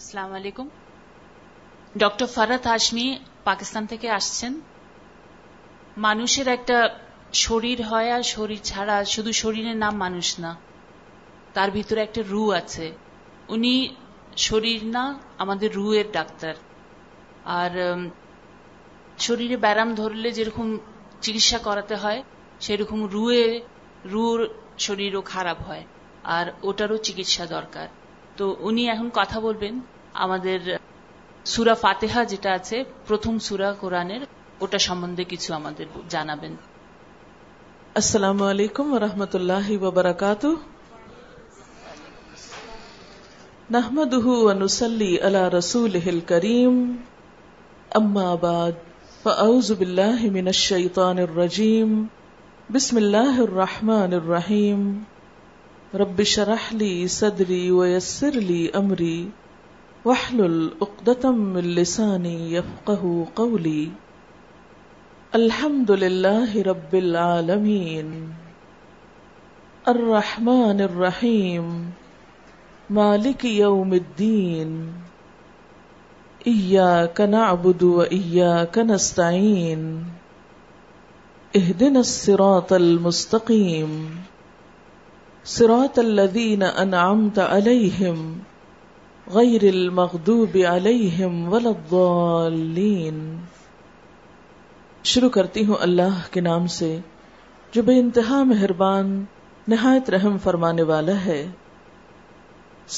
[0.00, 0.68] السلام علیکم
[2.02, 3.02] ڈ فرات ہشمی
[3.44, 4.58] پاکستان تھی آسان
[6.04, 6.70] مانشی ایک
[7.40, 10.52] شروع چارا شروع نام مانسنا
[11.64, 13.58] ایک رو آر
[15.40, 16.52] ہم روئر ڈاکٹر
[17.56, 17.78] اور
[19.26, 20.76] شرام درل جم
[21.50, 22.06] چا کر
[22.68, 23.06] سرکم
[24.12, 24.26] رو
[24.86, 25.82] شروع خراب ہے
[26.36, 27.99] اور وہٹار چکس درکار
[28.39, 29.73] তো উনি এখন কথা বলবেন
[30.25, 30.59] আমাদের
[31.45, 34.21] সুরা ফাতেহা যেটা আছে প্রথম সুরা কোরআনের
[34.61, 36.53] ওটা সম্বন্ধে কিছু আমাদের জানাবেন
[37.95, 40.49] السلام علیکم ورحمۃ اللہ وبرکاتہ
[43.69, 46.75] نحمده ونصلي على رسوله الكريم
[47.91, 48.83] اما بعد
[49.23, 51.95] فاعوذ بالله من الشيطان الرجيم
[52.69, 54.83] بسم الله الرحمن الرحيم
[55.98, 59.28] رب شرح لی صدری ویسر لی امری
[60.04, 63.06] واحلل عقدتم من لسانی یفقہ
[63.40, 63.88] قولی
[65.38, 68.12] الحمد للہ رب العالمین
[69.94, 71.72] الرحمن الرحیم
[73.00, 74.78] مالک یوم الدین
[76.54, 79.84] ایاک نعبد و ایاک نستعین
[81.62, 84.00] اہدنا الصراط المستقیم
[85.48, 88.18] سراط عليهم
[89.34, 93.22] غير المغضوب غیر ولا الضالين
[95.12, 96.88] شروع کرتی ہوں اللہ کے نام سے
[97.72, 99.06] جو بے انتہا مہربان
[99.74, 101.38] نہایت رحم فرمانے والا ہے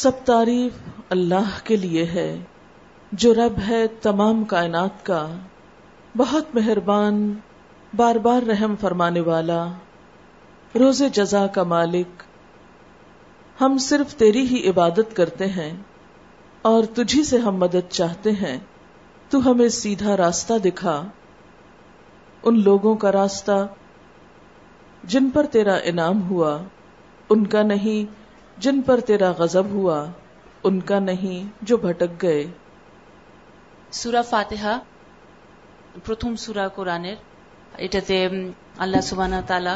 [0.00, 0.80] سب تعریف
[1.18, 2.28] اللہ کے لیے ہے
[3.24, 5.22] جو رب ہے تمام کائنات کا
[6.16, 7.24] بہت مہربان
[8.02, 9.60] بار بار رحم فرمانے والا
[10.78, 12.22] روز جزا کا مالک
[13.57, 15.71] ہم صرف تیری ہی عبادت کرتے ہیں
[16.65, 18.57] اور تجھی سے ہم مدد چاہتے ہیں
[19.31, 21.01] تو ہمیں سیدھا راستہ دکھا
[22.43, 23.65] ان لوگوں کا راستہ
[25.03, 26.57] جن پر تیرا انعام ہوا
[27.29, 28.15] ان کا نہیں
[28.57, 30.03] جن پر تیرا غضب ہوا
[30.63, 32.45] ان کا نہیں جو بھٹک گئے
[33.91, 34.77] সুরা ফাতেহা
[36.03, 37.17] প্রথম সুরা কোরআনের
[37.77, 38.37] এটাতে উম,
[38.77, 39.75] আল্লাহ সুবানা তালা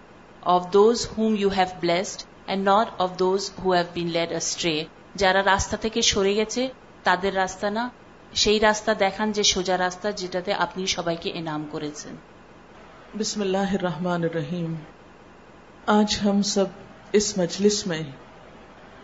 [0.46, 4.80] of those whom you have blessed and not of those who have been led astray.
[5.16, 6.62] যারা রাস্তা থেকে সরে গেছে
[7.04, 7.84] তাদের রাস্তা না
[8.34, 12.14] সেই রাস্তা দেখান যে সোজা রাস্তা যেটাতে আপনি সবাইকে এনাম করেছেন
[13.16, 14.72] بسم اللہ الرحمن الرحیم
[15.90, 16.68] آج ہم سب
[17.12, 18.02] اس مجلس میں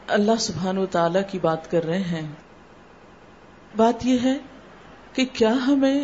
[0.08, 2.26] اللہ سبحانہ و تعالی کی بات کر رہے ہیں
[3.76, 4.36] بات یہ ہے
[5.14, 5.98] کہ کیا ہمیں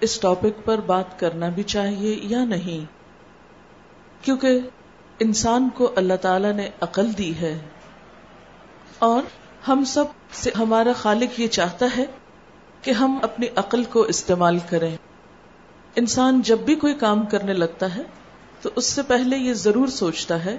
[0.00, 2.84] اس ٹاپک پر بات کرنا بھی چاہیے یا نہیں
[4.23, 4.59] کیونکہ
[5.25, 7.57] انسان کو اللہ تعالی نے عقل دی ہے
[9.09, 9.23] اور
[9.67, 12.05] ہم سب سے ہمارا خالق یہ چاہتا ہے
[12.81, 14.95] کہ ہم اپنی عقل کو استعمال کریں
[16.01, 18.01] انسان جب بھی کوئی کام کرنے لگتا ہے
[18.61, 20.57] تو اس سے پہلے یہ ضرور سوچتا ہے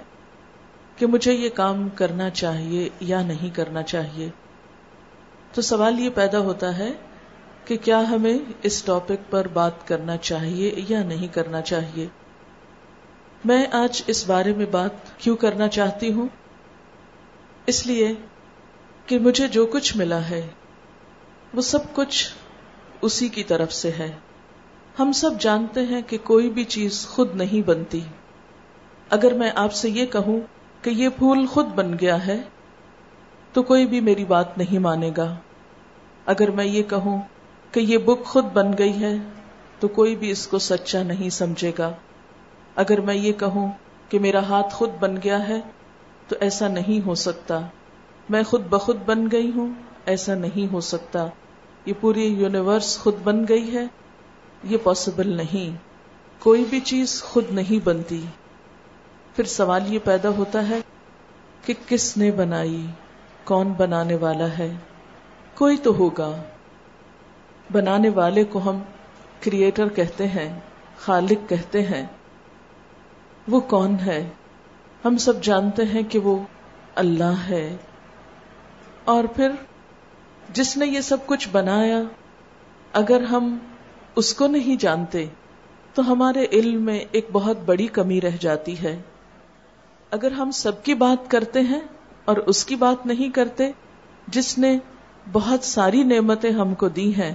[0.97, 4.29] کہ مجھے یہ کام کرنا چاہیے یا نہیں کرنا چاہیے
[5.55, 6.91] تو سوال یہ پیدا ہوتا ہے
[7.67, 8.37] کہ کیا ہمیں
[8.71, 12.07] اس ٹاپک پر بات کرنا چاہیے یا نہیں کرنا چاہیے
[13.49, 16.27] میں آج اس بارے میں بات کیوں کرنا چاہتی ہوں
[17.73, 18.13] اس لیے
[19.07, 20.41] کہ مجھے جو کچھ ملا ہے
[21.55, 22.19] وہ سب کچھ
[23.09, 24.11] اسی کی طرف سے ہے
[24.99, 28.01] ہم سب جانتے ہیں کہ کوئی بھی چیز خود نہیں بنتی
[29.19, 30.39] اگر میں آپ سے یہ کہوں
[30.83, 32.41] کہ یہ پھول خود بن گیا ہے
[33.53, 35.29] تو کوئی بھی میری بات نہیں مانے گا
[36.35, 37.19] اگر میں یہ کہوں
[37.73, 39.17] کہ یہ بک خود بن گئی ہے
[39.81, 41.91] تو کوئی بھی اس کو سچا نہیں سمجھے گا
[42.81, 43.67] اگر میں یہ کہوں
[44.11, 45.59] کہ میرا ہاتھ خود بن گیا ہے
[46.29, 47.59] تو ایسا نہیں ہو سکتا
[48.35, 49.73] میں خود بخود بن گئی ہوں
[50.13, 51.25] ایسا نہیں ہو سکتا
[51.87, 53.83] یہ پوری یونیورس خود بن گئی ہے
[54.71, 55.75] یہ پاسبل نہیں
[56.47, 58.21] کوئی بھی چیز خود نہیں بنتی
[59.37, 60.79] پھر سوال یہ پیدا ہوتا ہے
[61.67, 62.81] کہ کس نے بنائی
[63.53, 64.71] کون بنانے والا ہے
[65.61, 66.31] کوئی تو ہوگا
[67.79, 68.81] بنانے والے کو ہم
[69.49, 70.49] کریٹر کہتے ہیں
[71.09, 72.05] خالق کہتے ہیں
[73.49, 74.21] وہ کون ہے
[75.05, 76.39] ہم سب جانتے ہیں کہ وہ
[77.03, 77.67] اللہ ہے
[79.13, 79.51] اور پھر
[80.55, 82.01] جس نے یہ سب کچھ بنایا
[83.01, 83.57] اگر ہم
[84.23, 85.25] اس کو نہیں جانتے
[85.95, 89.01] تو ہمارے علم میں ایک بہت بڑی کمی رہ جاتی ہے
[90.17, 91.81] اگر ہم سب کی بات کرتے ہیں
[92.31, 93.71] اور اس کی بات نہیں کرتے
[94.37, 94.77] جس نے
[95.33, 97.35] بہت ساری نعمتیں ہم کو دی ہیں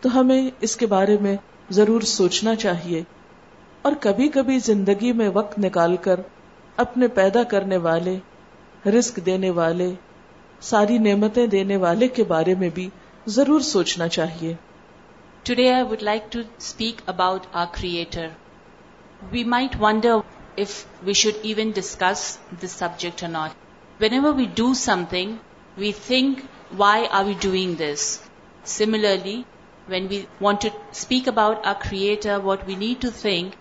[0.00, 1.36] تو ہمیں اس کے بارے میں
[1.78, 3.02] ضرور سوچنا چاہیے
[3.88, 6.20] اور کبھی کبھی زندگی میں وقت نکال کر
[6.82, 8.16] اپنے پیدا کرنے والے
[8.98, 9.90] رسک دینے والے
[10.70, 12.88] ساری نعمتیں دینے والے کے بارے میں بھی
[13.36, 14.52] ضرور سوچنا چاہیے
[15.48, 18.28] today I would like to speak about our creator
[19.32, 20.18] we might wonder
[20.66, 20.76] if
[21.06, 22.22] we should even discuss
[22.64, 24.72] this subject not whenever we do
[25.10, 25.34] something
[25.80, 26.44] we think
[26.84, 28.06] why are we doing this
[28.78, 29.40] similarly
[29.88, 33.54] when we want to speak about our creator what we need to think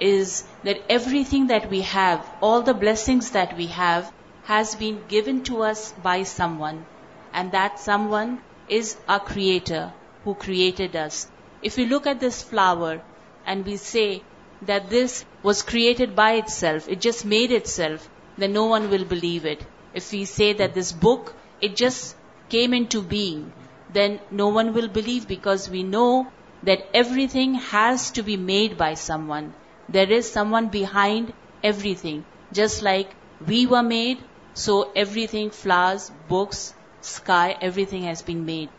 [0.00, 4.12] is that everything that we have, all the blessings that we have,
[4.44, 6.84] has been given to us by someone.
[7.32, 9.92] And that someone is our Creator
[10.24, 11.28] who created us.
[11.62, 13.02] If we look at this flower
[13.46, 14.22] and we say
[14.62, 18.08] that this was created by itself, it just made itself,
[18.38, 19.64] then no one will believe it.
[19.92, 22.16] If we say that this book, it just
[22.48, 23.52] came into being,
[23.92, 26.30] then no one will believe, because we know
[26.64, 29.52] that everything has to be made by someone.
[29.88, 31.32] There is someone behind
[31.62, 32.24] everything.
[32.52, 33.14] Just like
[33.46, 34.18] we were made,
[34.54, 38.70] so everything, flowers, books, sky, everything has been made.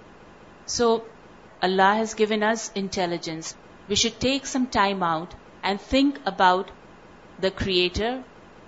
[0.66, 1.04] So
[1.62, 3.56] Allah has given us intelligence.
[3.88, 6.72] We should take some time out and think about
[7.40, 8.24] the Creator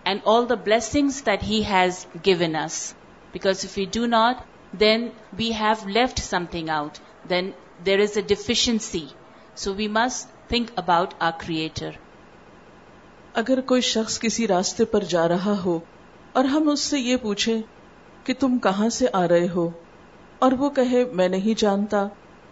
[0.06, 2.94] and all the blessings that He has given us.
[3.34, 7.00] Because if we do not, then we have left something out.
[7.28, 9.10] Then there is a deficiency.
[9.56, 11.94] So we must think about our Creator.
[13.40, 15.78] اگر کوئی شخص کسی راستے پر جا رہا ہو
[16.40, 17.60] اور ہم اس سے یہ پوچھے
[18.40, 19.70] تم کہاں سے آ رہے ہو
[20.46, 22.02] اور وہ کہے میں نہیں جانتا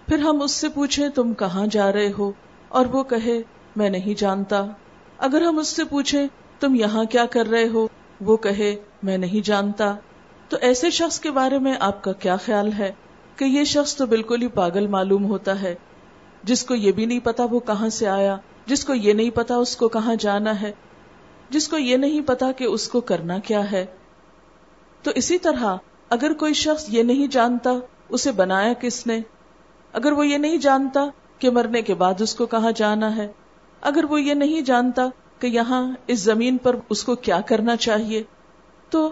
[0.07, 2.31] پھر ہم اس سے تم کہاں جا رہے ہو
[2.77, 3.39] اور وہ کہے
[3.81, 4.63] میں نہیں جانتا
[5.27, 6.25] اگر ہم اس سے پوچھے
[6.59, 7.85] تم یہاں کیا کر رہے ہو
[8.29, 8.73] وہ کہے
[9.09, 9.93] میں نہیں جانتا
[10.49, 12.91] تو ایسے شخص کے بارے میں آپ کا کیا خیال ہے
[13.37, 15.75] کہ یہ شخص تو بالکل ہی پاگل معلوم ہوتا ہے
[16.51, 18.37] جس کو یہ بھی نہیں پتا وہ کہاں سے آیا
[18.67, 20.71] جس کو یہ نہیں پتا اس کو کہاں جانا ہے
[21.49, 23.85] جس کو یہ نہیں پتا کہ اس کو کرنا کیا ہے
[25.03, 25.75] تو اسی طرح
[26.15, 27.71] اگر کوئی شخص یہ نہیں جانتا
[28.17, 29.19] اسے بنایا کس نے
[29.99, 31.05] اگر وہ یہ نہیں جانتا
[31.39, 33.27] کہ مرنے کے بعد اس کو کہاں جانا ہے
[33.89, 35.07] اگر وہ یہ نہیں جانتا
[35.39, 35.81] کہ یہاں
[36.13, 38.23] اس زمین پر اس کو کیا کرنا چاہیے
[38.95, 39.07] تو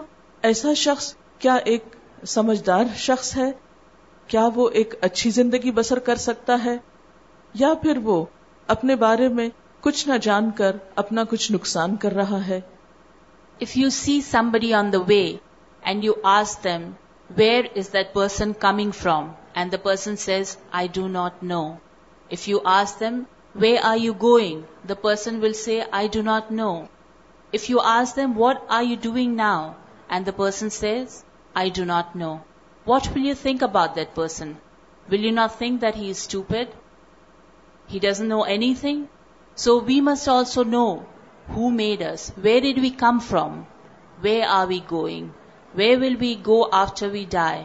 [0.50, 1.94] ایسا شخص کیا ایک
[2.34, 3.50] سمجھدار شخص ہے
[4.34, 6.76] کیا وہ ایک اچھی زندگی بسر کر سکتا ہے
[7.64, 8.24] یا پھر وہ
[8.72, 9.48] اپنے بارے میں
[9.84, 12.60] کچھ نہ جان کر اپنا کچھ نقصان کر رہا ہے
[13.64, 15.22] if you see somebody on the way
[15.88, 16.90] and you ask them
[17.36, 21.62] where is that person coming from and the person says I do not know
[22.34, 23.20] if you ask them
[23.62, 26.72] where are you going the person will say I do not know
[27.56, 29.68] if you ask them what are you doing now
[30.12, 31.22] and the person says
[31.62, 32.36] I do not know
[32.86, 34.52] what will you think about that person
[35.10, 36.68] will you not think that he is ٹوپرڈ
[37.92, 39.02] he does know anything
[39.62, 40.86] so we must also know
[41.54, 42.02] who made
[42.44, 43.60] where did we come from
[44.24, 45.28] what are we going
[45.78, 46.14] will
[46.46, 47.62] go after we we die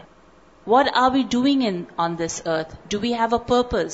[0.72, 3.92] what are doing on this earth do we have a purpose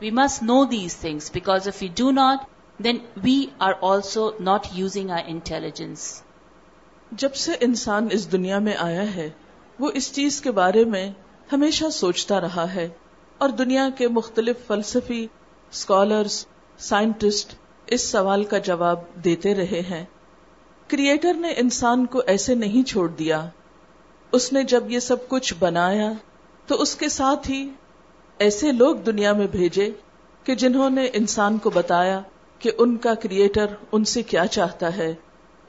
[0.00, 2.38] we must know these things because if you do not
[2.84, 6.04] then we are also not using our intelligence
[7.22, 9.28] جب سے انسان اس دنیا میں آیا ہے
[9.80, 11.08] وہ اس چیز کے بارے میں
[11.52, 12.88] ہمیشہ سوچتا رہا ہے
[13.42, 15.26] اور دنیا کے مختلف فلسفی
[15.76, 16.34] اسکالرس
[16.88, 17.54] سائنٹسٹ
[17.94, 20.04] اس سوال کا جواب دیتے رہے ہیں
[20.88, 23.40] کریٹر نے انسان کو ایسے نہیں چھوڑ دیا
[24.38, 26.08] اس نے جب یہ سب کچھ بنایا
[26.66, 27.58] تو اس کے ساتھ ہی
[28.46, 29.90] ایسے لوگ دنیا میں بھیجے
[30.44, 32.20] کہ جنہوں نے انسان کو بتایا
[32.64, 35.12] کہ ان کا کریٹر ان سے کیا چاہتا ہے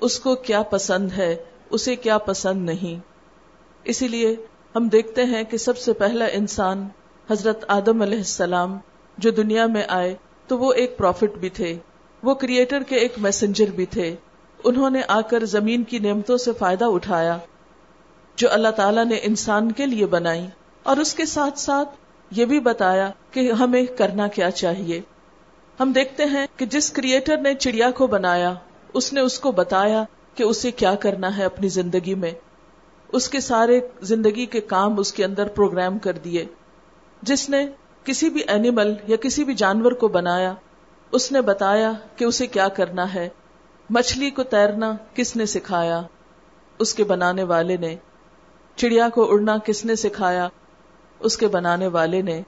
[0.07, 1.35] اس کو کیا پسند ہے
[1.77, 2.99] اسے کیا پسند نہیں
[3.95, 4.35] اسی لیے
[4.75, 6.87] ہم دیکھتے ہیں کہ سب سے پہلا انسان
[7.31, 8.77] حضرت آدم علیہ السلام
[9.23, 10.13] جو دنیا میں آئے
[10.47, 11.75] تو وہ ایک پروفٹ بھی تھے
[12.29, 14.13] وہ کریٹر کے ایک میسنجر بھی تھے
[14.69, 17.37] انہوں نے آ کر زمین کی نعمتوں سے فائدہ اٹھایا
[18.41, 20.45] جو اللہ تعالیٰ نے انسان کے لیے بنائی
[20.93, 21.89] اور اس کے ساتھ ساتھ
[22.39, 25.01] یہ بھی بتایا کہ ہمیں کرنا کیا چاہیے
[25.79, 28.53] ہم دیکھتے ہیں کہ جس کریٹر نے چڑیا کو بنایا
[28.99, 30.03] اس نے اس کو بتایا
[30.35, 32.31] کہ اسے کیا کرنا ہے اپنی زندگی میں
[33.19, 33.79] اس کے سارے
[34.13, 36.45] زندگی کے کام اس کے اندر پروگرام کر دیے
[37.29, 37.65] جس نے
[38.05, 40.53] کسی بھی اینیمل یا کسی بھی جانور کو بنایا
[41.17, 43.27] اس نے بتایا کہ اسے کیا کرنا ہے
[43.97, 46.01] مچھلی کو تیرنا کس نے سکھایا
[46.85, 47.95] اس کے بنانے والے نے
[48.81, 50.47] چڑیا کو اڑنا کس نے سکھایا
[51.27, 52.41] اس کے بنانے والے نے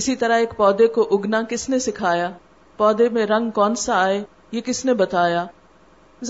[0.00, 2.30] اسی طرح ایک پودے کو اگنا کس نے سکھایا
[2.76, 4.22] پودے میں رنگ کون سا آئے
[4.52, 5.44] یہ کس نے بتایا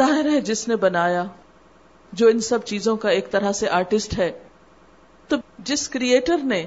[0.01, 1.25] ظاہر ہے جس نے بنایا
[2.21, 4.31] جو ان سب چیزوں کا ایک طرح سے آرٹسٹ ہے
[5.29, 5.37] تو
[5.71, 6.65] جس کریٹر نے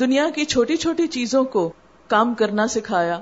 [0.00, 1.68] دنیا کی چھوٹی چھوٹی چیزوں کو
[2.08, 3.18] کام کرنا سکھایا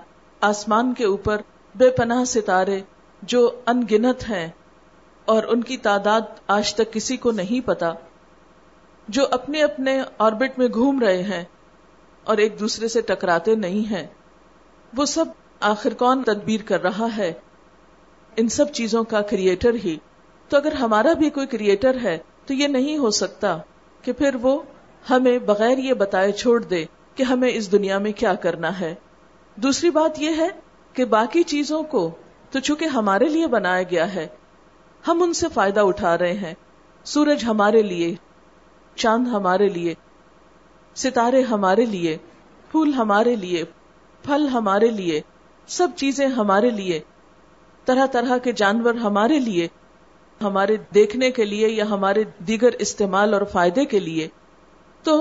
[0.49, 1.41] آسمان کے اوپر
[1.79, 2.81] بے پناہ ستارے
[3.33, 4.47] جو انگنت ہیں
[5.33, 7.93] اور ان کی تعداد آج تک کسی کو نہیں پتا
[9.17, 11.45] جو اپنے اپنے آربٹ میں گھوم رہے ہیں
[12.31, 14.07] اور ایک دوسرے سے ٹکراتے نہیں ہیں
[14.97, 15.25] وہ سب
[15.75, 17.33] آخر کون تدبیر کر رہا ہے
[18.41, 19.97] ان سب چیزوں کا کریٹر ہی
[20.49, 23.57] تو اگر ہمارا بھی کوئی کریٹر ہے تو یہ نہیں ہو سکتا
[24.03, 24.59] کہ پھر وہ
[25.09, 26.85] ہمیں بغیر یہ بتائے چھوڑ دے
[27.17, 28.95] کہ ہمیں اس دنیا میں کیا کرنا ہے
[29.65, 30.49] دوسری بات یہ ہے
[30.95, 32.11] کہ باقی چیزوں کو
[32.51, 34.27] تو چونکہ ہمارے لیے بنایا گیا ہے
[35.09, 36.55] ہم ان سے فائدہ اٹھا رہے ہیں
[37.13, 38.15] سورج ہمارے لیے
[38.97, 39.95] چاند ہمارے لیے
[41.03, 42.17] ستارے ہمارے لیے
[42.71, 43.65] پھول ہمارے لیے
[44.25, 45.21] پھل ہمارے لیے
[45.77, 47.01] سب چیزیں ہمارے لیے
[47.87, 49.69] طرح طرح کے جانور ہمارے لیے
[50.43, 54.29] ہمارے دیکھنے کے لیے یا ہمارے دیگر استعمال اور فائدے کے لیے
[55.05, 55.13] تو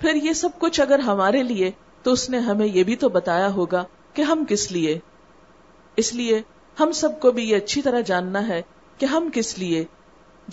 [0.00, 1.70] پھر یہ سب کچھ اگر ہمارے لیے
[2.02, 3.84] تو اس نے ہمیں یہ بھی تو بتایا ہوگا
[4.14, 4.98] کہ ہم کس لیے
[6.02, 6.40] اس لیے
[6.80, 8.60] ہم سب کو بھی یہ اچھی طرح جاننا ہے
[8.98, 9.84] کہ ہم کس لیے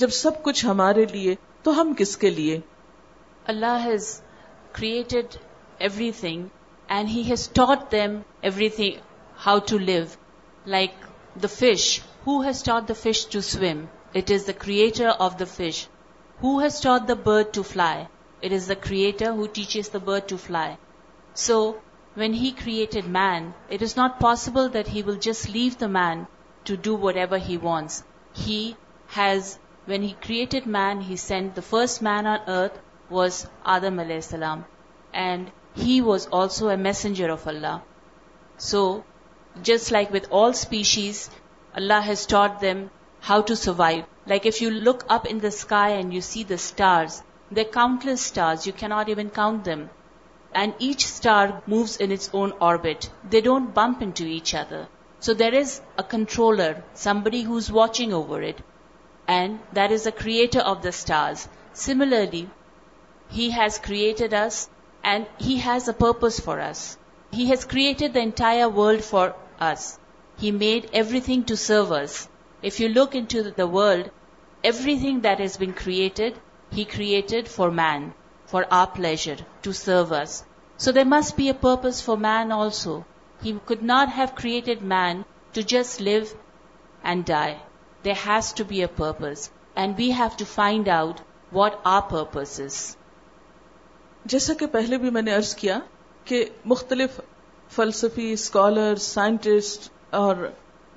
[0.04, 2.60] جب سب کچھ ہمارے لیے تو ہم کس کے لیے
[3.54, 4.08] Allah has
[4.80, 5.36] created
[6.20, 6.46] everything
[6.96, 8.18] and has taught them
[8.78, 9.00] everything
[9.46, 10.04] how to live
[10.76, 11.04] like
[11.44, 11.90] the fish
[12.28, 13.84] who has taught the fish to swim
[14.20, 15.86] it is the creator of the fish
[16.44, 18.04] who has taught the bird to fly
[18.48, 20.78] It is the Creator who teaches the bird to fly.
[21.34, 21.60] So,
[22.22, 26.28] when He created man, it is not possible that He will just leave the man
[26.70, 28.04] to do whatever He wants.
[28.38, 32.80] When He created man, He sent the first man on earth
[33.10, 34.66] was Adam alayhi salam,
[35.26, 35.52] and
[35.84, 37.72] he was also a messenger of Allah.
[38.58, 38.82] So,
[39.70, 41.22] just like with all species,
[41.82, 42.84] Allah has taught them
[43.32, 44.04] how to survive.
[44.34, 47.18] Like if you look up in the sky and you see the stars,
[47.52, 49.90] there are countless stars, you cannot even count them.
[50.54, 53.10] And each star moves in its own orbit.
[53.30, 54.88] They don't bump into each other.
[55.20, 58.62] So there is a controller, somebody who's watching over it.
[59.28, 61.48] And that is the creator of the stars.
[61.74, 62.50] Similarly,
[63.30, 64.70] He has created us
[65.04, 66.98] and He has a purpose for us.
[67.32, 69.98] He has created the entire world for us.
[70.38, 72.30] He made everything to serve us.
[72.62, 74.10] If you look into the world,
[74.64, 76.38] everything that has been created
[76.76, 78.08] he created for man
[78.50, 79.28] for a please
[79.64, 80.42] to service
[80.84, 83.00] so there must be a purpose for man also
[83.46, 85.22] he could not have created man
[85.54, 86.18] to just live
[87.12, 87.54] and die
[88.06, 91.22] there has to be a purpose and we have to find out
[91.54, 92.60] what our purpose
[94.34, 95.80] جیسا کہ پہلے بھی میں نے ارض کیا
[96.26, 97.20] کہ مختلف
[97.76, 99.90] فلسفی اسکالر سائنٹسٹ
[100.24, 100.48] اور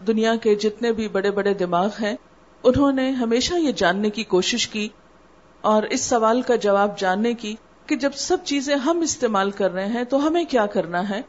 [0.07, 2.15] دنیا کے جتنے بھی بڑے بڑے دماغ ہیں
[2.71, 4.89] انہوں نے ہمیشہ یہ جاننے کی کوشش کی
[5.71, 7.55] اور اس سوال کا جواب جاننے کی
[7.87, 11.21] کہ جب سب چیزیں ہم استعمال کر رہے ہیں تو ہمیں کیا کرنا ہے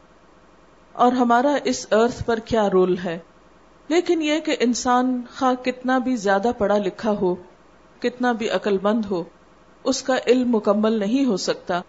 [1.04, 3.18] اور ہمارا اس ارتھ پر کیا رول ہے
[3.88, 7.34] لیکن یہ کہ انسان خواہ کتنا بھی زیادہ پڑھا لکھا ہو
[8.02, 9.22] کتنا بھی عقل مند ہو
[9.92, 11.80] اس کا علم مکمل نہیں ہو سکتا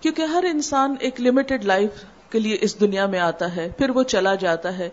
[0.00, 4.02] کیونکہ ہر انسان ایک لمیٹڈ لائف کے لیے اس دنیا میں آتا ہے پھر وہ
[4.14, 4.88] چلا جاتا ہے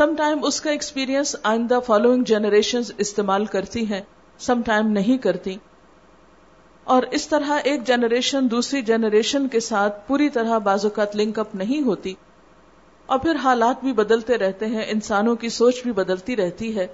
[0.00, 4.00] سم ٹائم اس کا ایکسپیرئنس آئندہ فالوئنگ جنریشن استعمال کرتی ہیں
[4.46, 5.56] سم ٹائم نہیں کرتی
[6.94, 11.54] اور اس طرح ایک جنریشن دوسری جنریشن کے ساتھ پوری طرح بعض اوقات لنک اپ
[11.54, 12.14] نہیں ہوتی
[13.14, 16.86] اور پھر حالات بھی بدلتے رہتے ہیں انسانوں کی سوچ بھی بدلتی رہتی ہے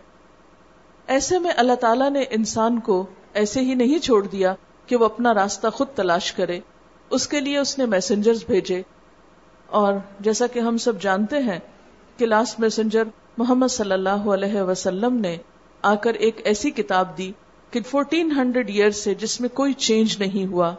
[1.16, 3.04] ایسے میں اللہ تعالی نے انسان کو
[3.42, 4.54] ایسے ہی نہیں چھوڑ دیا
[4.86, 6.58] کہ وہ اپنا راستہ خود تلاش کرے
[7.18, 8.80] اس کے لیے اس نے میسنجر بھیجے
[9.80, 9.94] اور
[10.26, 11.58] جیسا کہ ہم سب جانتے ہیں
[12.16, 13.04] کہ لاسٹ میسنجر
[13.38, 15.36] محمد صلی اللہ علیہ وسلم نے
[15.90, 17.32] آ کر ایک ایسی کتاب دی
[17.70, 20.74] کہ فورٹین ہنڈریڈ ایئر سے جس میں کوئی چینج نہیں ہوا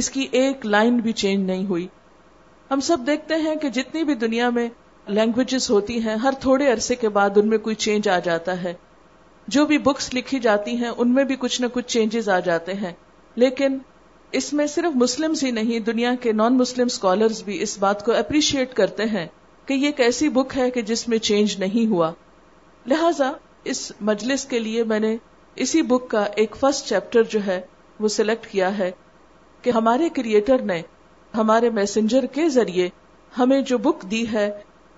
[0.00, 1.86] اس کی ایک لائن بھی چینج نہیں ہوئی
[2.70, 4.68] ہم سب دیکھتے ہیں کہ جتنی بھی دنیا میں
[5.18, 8.72] لینگویجز ہوتی ہیں ہر تھوڑے عرصے کے بعد ان میں کوئی چینج آ جاتا ہے
[9.56, 12.74] جو بھی بکس لکھی جاتی ہیں ان میں بھی کچھ نہ کچھ چینجز آ جاتے
[12.82, 12.92] ہیں
[13.44, 13.78] لیکن
[14.40, 18.12] اس میں صرف مسلمز ہی نہیں دنیا کے نان مسلم اسکالرس بھی اس بات کو
[18.18, 19.26] اپریشیٹ کرتے ہیں
[19.66, 22.12] کہ یہ ایک ایسی بک ہے کہ جس میں چینج نہیں ہوا
[22.92, 23.30] لہذا
[23.74, 25.16] اس مجلس کے لیے میں نے
[25.62, 27.60] اسی بک کا ایک فرسٹ چیپٹر جو ہے
[28.00, 28.90] وہ سلیکٹ کیا ہے
[29.62, 30.80] کہ ہمارے کریٹر نے
[31.36, 32.88] ہمارے میسنجر کے ذریعے
[33.38, 34.50] ہمیں جو بک دی ہے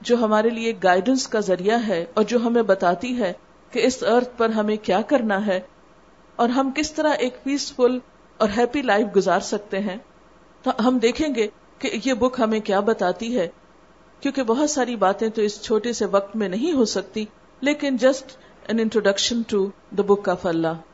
[0.09, 3.33] جو ہمارے لیے گائیڈنس کا ذریعہ ہے اور جو ہمیں بتاتی ہے
[3.73, 5.61] کہ اس ارتھ پر ہمیں کیا کرنا ہے
[6.43, 7.99] اور ہم کس طرح ایک پیسفل
[8.45, 9.97] اور ہیپی لائف گزار سکتے ہیں
[10.63, 11.47] تو ہم دیکھیں گے
[11.79, 13.49] کہ یہ بک ہمیں کیا بتاتی ہے
[14.21, 17.25] کیونکہ بہت ساری باتیں تو اس چھوٹے سے وقت میں نہیں ہو سکتی
[17.69, 18.37] لیکن just
[18.67, 20.85] An introduction to the Book of Allah.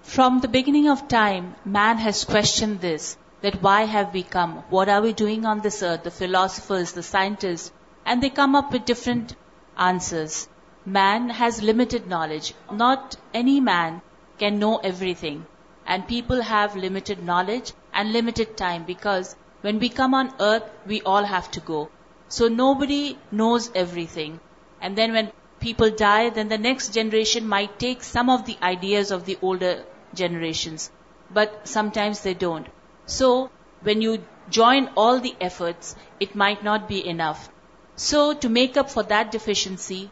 [0.00, 4.64] From the beginning of time, man has questioned this, that why have we come?
[4.70, 6.04] What are we doing on this earth?
[6.04, 7.70] The philosophers, the scientists,
[8.06, 9.36] and they come up with different
[9.76, 10.48] answers.
[10.86, 12.54] Man has limited knowledge.
[12.72, 14.00] Not any man
[14.38, 15.44] can know everything.
[15.86, 21.02] And people have limited knowledge and limited time, because when we come on earth, we
[21.02, 21.90] all have to go.
[22.28, 24.40] So nobody knows everything.
[24.80, 25.30] And then when
[25.64, 29.74] people die, then the next generation might take some of the ideas of the older
[30.22, 30.90] generations,
[31.38, 32.66] but sometimes they don't.
[33.06, 33.50] So
[33.90, 34.16] when you
[34.58, 37.48] join all the efforts, it might not be enough.
[37.94, 40.02] So to make up for that deficiency,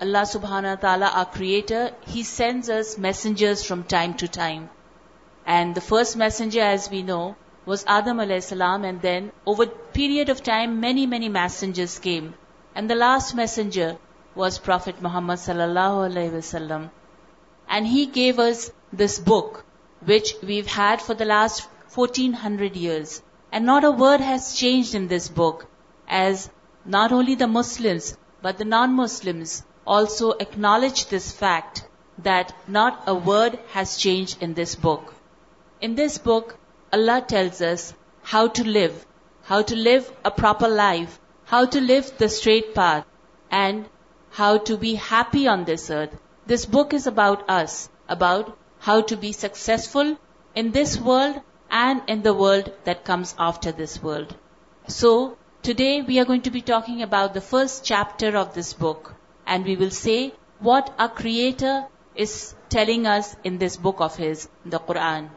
[0.00, 1.82] Allah subhanahu wa ta'ala, our creator,
[2.16, 4.70] He sends us messengers from time to time.
[5.44, 9.90] And the first messenger, as we know, was Adam alayhi salam, and then over a
[10.00, 11.06] period of time many
[11.40, 12.32] messengers came.
[12.76, 13.96] And the last messenger
[14.36, 16.84] was prophet Muhammad صلی اللہ علیہ وسلم
[21.24, 23.82] last fourteen hundred year
[25.36, 25.64] book
[26.20, 26.48] is
[26.96, 27.96] not only the Muslim
[28.42, 29.42] but the non Muslim
[29.96, 31.80] also acknowledge this fact
[32.24, 32.52] that
[32.84, 34.36] a word has change
[34.82, 35.10] book
[35.84, 36.52] in this book
[36.98, 37.92] Allah tells
[38.32, 38.90] how to live
[39.50, 39.98] how to lead
[40.36, 41.18] proper life
[41.52, 43.02] how to live the straight path
[43.54, 43.84] and
[44.38, 46.12] How to be happy on this earth.
[46.46, 50.16] This book is about us, about how to be successful
[50.54, 54.36] in this world and in the world that comes after this world.
[54.86, 59.14] So, today we are going to be talking about the first chapter of this book,
[59.46, 64.48] and we will say what our Creator is telling us in this book of His,
[64.64, 65.28] the Quran.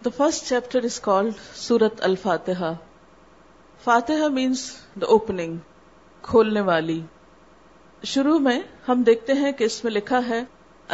[0.00, 2.78] The first chapter is called Surat Al-Fatiha.
[3.76, 5.62] Fatiha means the opening,
[6.22, 7.04] kholne wali.
[8.06, 8.58] شروع میں
[8.88, 10.42] ہم دیکھتے ہیں کہ اس میں لکھا ہے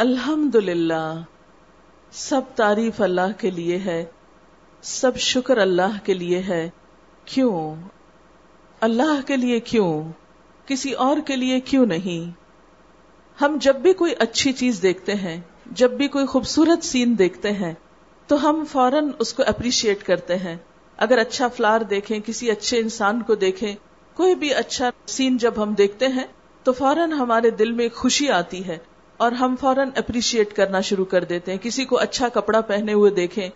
[0.03, 1.03] الحمد للہ
[2.19, 4.03] سب تعریف اللہ کے لیے ہے
[4.91, 6.67] سب شکر اللہ کے لیے ہے
[7.33, 7.59] کیوں
[8.87, 9.91] اللہ کے لیے کیوں
[10.69, 12.29] کسی اور کے لیے کیوں نہیں
[13.41, 15.39] ہم جب بھی کوئی اچھی چیز دیکھتے ہیں
[15.81, 17.73] جب بھی کوئی خوبصورت سین دیکھتے ہیں
[18.27, 20.55] تو ہم فوراً اس کو اپریشیٹ کرتے ہیں
[21.05, 23.73] اگر اچھا فلار دیکھیں کسی اچھے انسان کو دیکھیں
[24.17, 26.25] کوئی بھی اچھا سین جب ہم دیکھتے ہیں
[26.65, 28.77] تو فوراً ہمارے دل میں خوشی آتی ہے
[29.25, 33.11] اور ہم فوراً اپریشیٹ کرنا شروع کر دیتے ہیں کسی کو اچھا کپڑا پہنے ہوئے
[33.19, 33.47] دیکھیں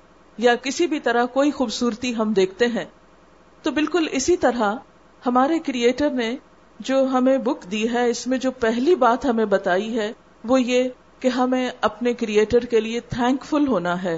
[0.46, 2.84] یا کسی بھی طرح کوئی خوبصورتی ہم دیکھتے ہیں
[3.64, 4.76] تو بالکل اسی طرح
[5.26, 6.30] ہمارے کریٹر نے
[6.90, 10.12] جو ہمیں بک دی ہے اس میں جو پہلی بات ہمیں بتائی ہے
[10.52, 10.88] وہ یہ
[11.24, 14.18] کہ ہمیں اپنے کریٹر کے لیے تھینک فل ہونا ہے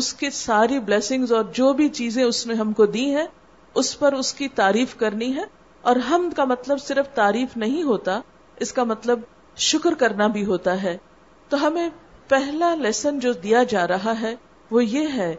[0.00, 3.26] اس کی ساری بلیسنگز اور جو بھی چیزیں اس نے ہم کو دی ہیں
[3.82, 5.44] اس پر اس کی تعریف کرنی ہے
[5.88, 8.20] اور حمد کا مطلب صرف تعریف نہیں ہوتا
[8.64, 9.20] اس کا مطلب
[9.68, 10.96] شکر کرنا بھی ہوتا ہے
[11.48, 11.88] تو ہمیں
[12.28, 14.34] پہلا لیسن جو دیا جا رہا ہے
[14.70, 15.34] وہ یہ ہے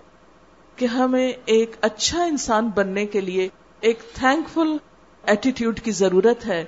[0.76, 3.48] کہ ہمیں ایک اچھا انسان بننے کے لیے
[3.90, 4.76] ایک تھینک فل
[5.34, 6.64] ایٹیٹیوڈ کی ضرورت ہے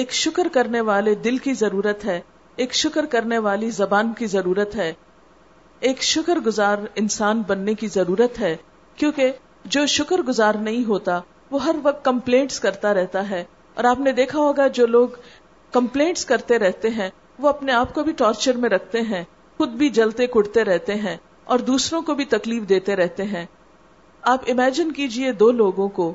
[0.00, 2.20] ایک شکر کرنے والے دل کی ضرورت ہے
[2.64, 4.92] ایک شکر کرنے والی زبان کی ضرورت ہے
[5.88, 8.56] ایک شکر گزار انسان بننے کی ضرورت ہے
[8.96, 9.32] کیونکہ
[9.74, 13.42] جو شکر گزار نہیں ہوتا وہ ہر وقت کمپلینٹس کرتا رہتا ہے
[13.74, 15.08] اور آپ نے دیکھا ہوگا جو لوگ
[15.72, 17.08] کمپلینٹس کرتے رہتے ہیں
[17.42, 19.22] وہ اپنے آپ کو بھی ٹارچر میں رکھتے ہیں
[19.58, 21.16] خود بھی جلتے کٹتے رہتے ہیں
[21.54, 23.44] اور دوسروں کو بھی تکلیف دیتے رہتے ہیں
[24.32, 26.12] آپ امیجن کیجئے دو لوگوں کو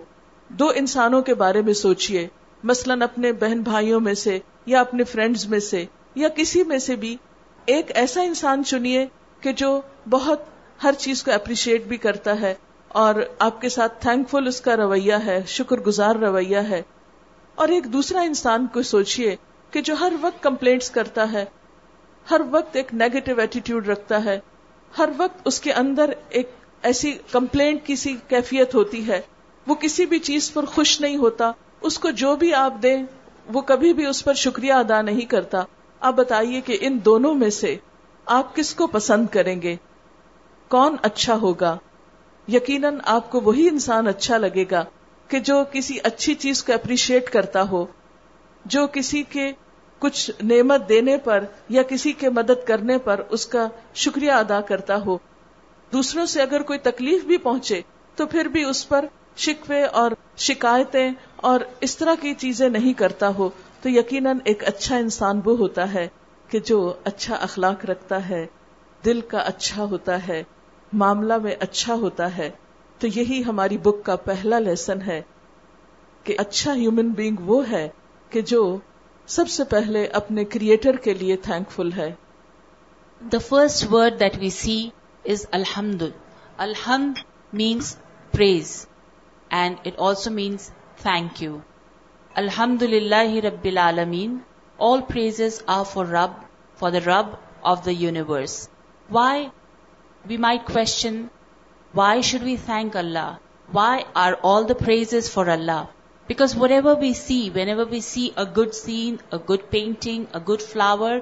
[0.59, 2.27] دو انسانوں کے بارے میں سوچئے
[2.71, 4.37] مثلاً اپنے بہن بھائیوں میں سے
[4.71, 5.85] یا اپنے فرینڈز میں سے
[6.21, 7.15] یا کسی میں سے بھی
[7.75, 9.05] ایک ایسا انسان چنیے
[9.41, 10.43] کہ جو بہت
[10.83, 12.53] ہر چیز کو اپریشیٹ بھی کرتا ہے
[12.99, 16.82] اور آپ کے ساتھ تھینک فل اس کا رویہ ہے شکر گزار رویہ ہے
[17.63, 19.36] اور ایک دوسرا انسان کو سوچئے
[19.71, 21.43] کہ جو ہر وقت کمپلینٹس کرتا ہے
[22.32, 24.39] ہر وقت ایک نیگیٹو ایٹیٹیوڈ رکھتا ہے
[24.97, 26.49] ہر وقت اس کے اندر ایک
[26.89, 29.21] ایسی کمپلینٹ کی سی کیفیت ہوتی ہے
[29.67, 31.51] وہ کسی بھی چیز پر خوش نہیں ہوتا
[31.89, 32.95] اس کو جو بھی آپ دیں
[33.54, 35.63] وہ کبھی بھی اس پر شکریہ ادا نہیں کرتا
[36.10, 37.75] آپ بتائیے کہ ان دونوں میں سے
[38.39, 39.75] آپ کس کو پسند کریں گے
[40.75, 41.77] کون اچھا ہوگا
[42.49, 44.84] یقیناً آپ کو وہی انسان اچھا لگے گا
[45.30, 47.86] کہ جو کسی اچھی چیز کو اپریشیٹ کرتا ہو
[48.75, 49.51] جو کسی کے
[49.99, 53.67] کچھ نعمت دینے پر یا کسی کے مدد کرنے پر اس کا
[54.04, 55.17] شکریہ ادا کرتا ہو
[55.93, 57.82] دوسروں سے اگر کوئی تکلیف بھی پہنچے
[58.15, 59.06] تو پھر بھی اس پر
[59.45, 60.12] شکوے اور
[60.47, 61.12] شکایتیں
[61.49, 63.49] اور اس طرح کی چیزیں نہیں کرتا ہو
[63.82, 66.08] تو یقیناً ایک اچھا انسان وہ ہوتا ہے
[66.49, 68.45] کہ جو اچھا اخلاق رکھتا ہے
[69.06, 70.43] دل کا اچھا ہوتا ہے
[70.99, 72.49] معاملہ میں اچھا ہوتا ہے
[72.99, 75.21] تو یہی ہماری بک کا پہلا لیسن ہے
[76.23, 77.88] کہ اچھا ہیومن بینگ وہ ہے
[78.30, 78.62] کہ جو
[79.36, 82.12] سب سے پہلے اپنے کریٹر کے لیے تھینک فل ہے
[83.32, 84.75] the first word that we see
[85.34, 86.01] is الحمد
[86.67, 87.17] الحمد
[87.62, 87.95] means
[88.32, 88.75] praise
[89.60, 90.69] and it also means
[91.01, 91.58] thank you
[92.43, 94.38] الحمد للہ رب العالمین
[94.89, 95.41] آل پریز
[95.77, 96.38] آر فار رب
[96.80, 97.34] فار دا رب
[97.71, 98.67] of the universe
[99.17, 99.47] why
[100.29, 101.29] We might question,
[101.99, 103.39] why should we thank Allah?
[103.77, 105.89] Why are all the praises for Allah?
[106.27, 110.62] Because whatever we see, whenever we see a good scene, a good painting, a good
[110.62, 111.21] flower,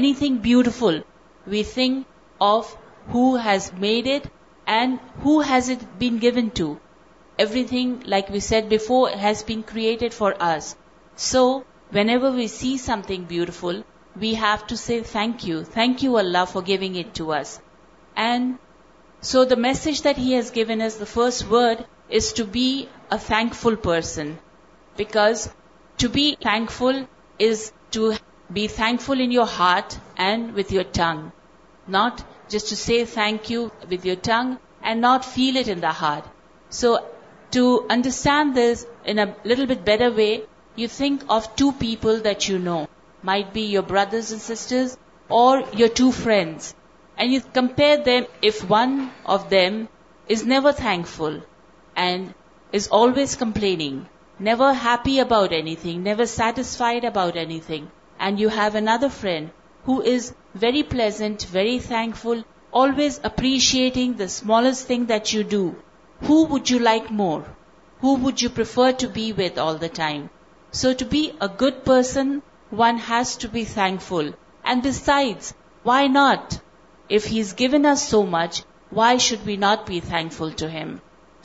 [0.00, 1.00] anything beautiful,
[1.46, 2.06] we think
[2.40, 2.74] of
[3.12, 4.30] who has made it
[4.66, 6.68] and who has it been given to.
[7.38, 10.74] Everything, like we said before, has been created for us.
[11.16, 11.44] So,
[12.00, 13.84] whenever we see something beautiful,
[14.18, 15.64] we have to say thank you.
[15.78, 17.56] Thank you, Allah, for giving it to us.
[18.26, 18.58] And
[19.30, 21.84] so the message that he has given us, the first word,
[22.18, 24.38] is to be a thankful person.
[25.02, 25.50] Because
[26.02, 27.06] to be thankful
[27.50, 28.02] is to
[28.58, 31.22] be thankful in your heart and with your tongue.
[31.98, 35.94] Not just to say thank you with your tongue and not feel it in the
[36.04, 36.24] heart.
[36.80, 36.88] So
[37.56, 37.64] to
[37.96, 40.32] understand this in a little bit better way,
[40.74, 42.82] you think of two people that you know.
[43.30, 46.66] Might be your brothers and sisters or your two friends
[47.18, 48.26] and you compare them.
[48.50, 49.88] If one of them
[50.36, 51.40] is never thankful
[52.04, 52.34] and
[52.78, 54.06] is always complaining,
[54.50, 59.50] never happy about anything, never satisfied about anything, and you have another friend
[59.84, 65.76] who is very pleasant, very thankful, always appreciating the smallest thing that you do,
[66.30, 67.44] who would you like more?
[68.00, 70.30] Who would you prefer to be with all the time?
[70.70, 74.32] So to be a good person, one has to be thankful.
[74.64, 76.56] And besides, why not?
[77.16, 78.60] If he is گیونس so much
[78.96, 79.98] why should be not be
[80.32, 80.88] thankful to him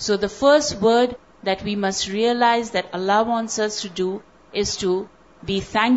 [0.05, 1.13] so the first word
[1.65, 3.61] we must realize Allah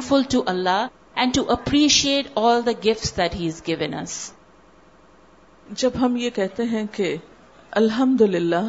[0.08, 3.50] full to Allah and to appreciate ہی
[5.82, 7.14] جب ہم یہ کہتے ہیں کہ
[7.82, 8.62] الحمد للہ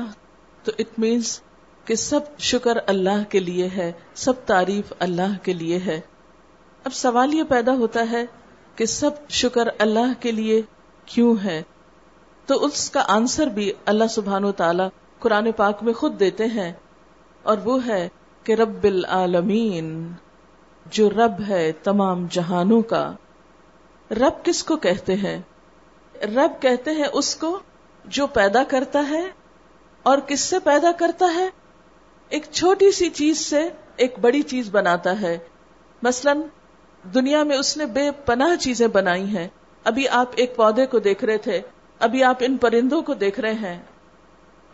[0.63, 1.39] تو it means
[1.85, 3.91] کہ سب شکر اللہ کے لیے ہے
[4.23, 5.99] سب تعریف اللہ کے لیے ہے
[6.89, 8.25] اب سوال یہ پیدا ہوتا ہے
[8.75, 10.61] کہ سب شکر اللہ کے لیے
[11.13, 11.33] کیوں
[12.49, 14.83] تو اس کا آنسر بھی اللہ سبحان و تعالی
[15.25, 16.71] قرآن پاک میں خود دیتے ہیں
[17.51, 18.01] اور وہ ہے
[18.49, 19.87] کہ رب العالمین
[20.97, 23.03] جو رب ہے تمام جہانوں کا
[24.21, 25.37] رب کس کو کہتے ہیں
[26.35, 27.49] رب کہتے ہیں اس کو
[28.17, 29.23] جو پیدا کرتا ہے
[30.11, 31.47] اور کس سے پیدا کرتا ہے
[32.37, 33.67] ایک چھوٹی سی چیز سے
[34.05, 35.37] ایک بڑی چیز بناتا ہے
[36.09, 36.33] مثلا
[37.13, 39.47] دنیا میں اس نے بے پناہ چیزیں بنائی ہیں
[39.87, 41.59] ابھی آپ ایک پودے کو دیکھ رہے تھے
[42.05, 43.77] ابھی آپ ان پرندوں کو دیکھ رہے ہیں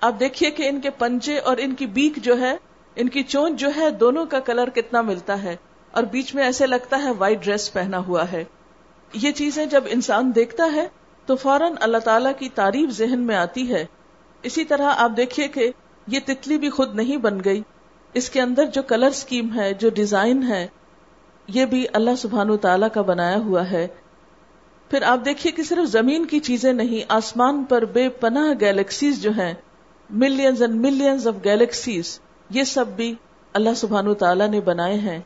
[0.08, 2.56] آپ دیکھیے کہ ان کے پنجے اور ان کی بیک جو ہے
[3.04, 5.56] ان کی چونچ جو ہے دونوں کا کلر کتنا ملتا ہے
[6.00, 8.44] اور بیچ میں ایسے لگتا ہے وائٹ ڈریس پہنا ہوا ہے
[9.28, 10.88] یہ چیزیں جب انسان دیکھتا ہے
[11.26, 13.86] تو فوراً اللہ تعالیٰ کی تعریف ذہن میں آتی ہے
[14.50, 15.70] اسی طرح آپ دیکھیے کہ
[16.16, 17.62] یہ تتلی بھی خود نہیں بن گئی
[18.22, 20.66] اس کے اندر جو کلر سکیم ہے جو ڈیزائن ہے
[21.60, 23.88] یہ بھی اللہ سبحان تعالیٰ کا بنایا ہوا ہے
[24.90, 29.32] پھر آپ دیکھیے کہ صرف زمین کی چیزیں نہیں آسمان پر بے پناہ گیلیکسیز جو
[29.38, 29.54] ہیں
[30.24, 32.20] millions and millions of galaxies
[32.58, 33.14] یہ سب بھی
[33.60, 35.20] اللہ سبحان تعالی نے بنائے ہیں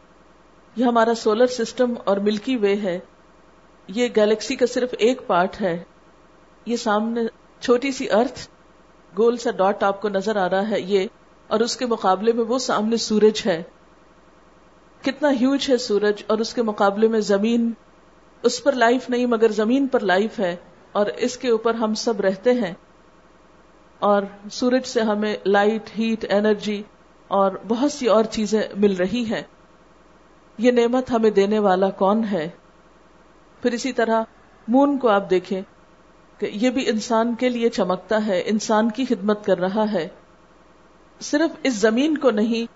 [0.76, 2.98] یہ ہمارا سولر سسٹم اور ملکی وے ہے
[3.96, 5.78] یہ گیلیکسی کا صرف ایک پارٹ ہے
[6.72, 7.22] یہ سامنے
[7.60, 8.48] چھوٹی سی ارتھ
[9.18, 11.06] گول سا ڈاٹ آپ کو نظر آ رہا ہے یہ
[11.56, 13.62] اور اس کے مقابلے میں وہ سامنے سورج ہے
[15.04, 17.72] کتنا ہیوج ہے سورج اور اس کے مقابلے میں زمین
[18.50, 20.56] اس پر لائف نہیں مگر زمین پر لائف ہے
[21.00, 22.74] اور اس کے اوپر ہم سب رہتے ہیں
[24.10, 26.82] اور سورج سے ہمیں لائٹ ہیٹ انرجی
[27.40, 29.42] اور بہت سی اور چیزیں مل رہی ہیں
[30.66, 32.48] یہ نعمت ہمیں دینے والا کون ہے
[33.62, 34.22] پھر اسی طرح
[34.76, 35.62] مون کو آپ دیکھیں
[36.40, 40.08] کہ یہ بھی انسان کے لیے چمکتا ہے انسان کی خدمت کر رہا ہے
[41.30, 42.72] صرف اس زمین کو نہیں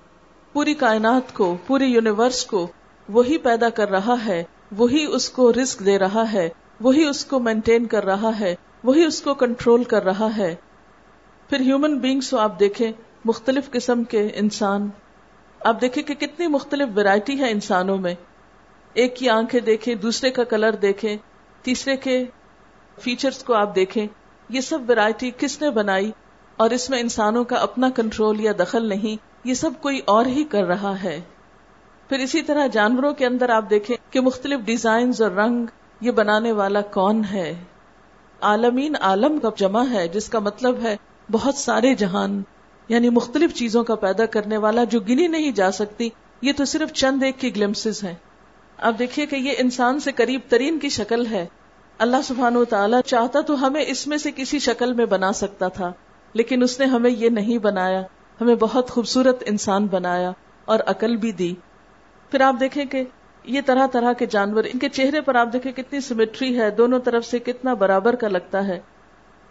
[0.53, 2.65] پوری کائنات کو پوری یونیورس کو
[3.17, 4.43] وہی پیدا کر رہا ہے
[4.77, 6.47] وہی اس کو رسک دے رہا ہے
[6.83, 8.53] وہی اس کو مینٹین کر رہا ہے
[8.83, 10.53] وہی اس کو کنٹرول کر رہا ہے
[11.49, 12.91] پھر ہیومن بینگس کو آپ دیکھیں
[13.25, 14.87] مختلف قسم کے انسان
[15.71, 18.13] آپ دیکھیں کہ کتنی مختلف ورائٹی ہے انسانوں میں
[19.01, 21.15] ایک کی آنکھیں دیکھیں دوسرے کا کلر دیکھیں
[21.65, 22.23] تیسرے کے
[23.01, 24.05] فیچرز کو آپ دیکھیں
[24.55, 26.11] یہ سب ورائٹی کس نے بنائی
[26.63, 30.43] اور اس میں انسانوں کا اپنا کنٹرول یا دخل نہیں یہ سب کوئی اور ہی
[30.55, 31.19] کر رہا ہے
[32.11, 35.67] پھر اسی طرح جانوروں کے اندر آپ دیکھیں کہ مختلف ڈیزائنز اور رنگ
[36.05, 37.45] یہ بنانے والا کون ہے
[38.49, 40.95] عالمین عالم کا جمع ہے جس کا مطلب ہے
[41.35, 42.41] بہت سارے جہان
[42.89, 46.09] یعنی مختلف چیزوں کا پیدا کرنے والا جو گنی نہیں جا سکتی
[46.49, 48.13] یہ تو صرف چند ایک کی گلمسز ہیں
[48.89, 51.45] آپ دیکھیے کہ یہ انسان سے قریب ترین کی شکل ہے
[52.07, 55.67] اللہ سبحان و تعالیٰ چاہتا تو ہمیں اس میں سے کسی شکل میں بنا سکتا
[55.79, 55.91] تھا
[56.41, 58.01] لیکن اس نے ہمیں یہ نہیں بنایا
[58.41, 60.31] ہمیں بہت خوبصورت انسان بنایا
[60.75, 61.53] اور عقل بھی دی
[62.31, 63.03] پھر آپ دیکھیں کہ
[63.53, 66.99] یہ طرح طرح کے جانور ان کے چہرے پر آپ دیکھیں کتنی سمیٹری ہے دونوں
[67.07, 68.79] طرف سے کتنا برابر کا لگتا ہے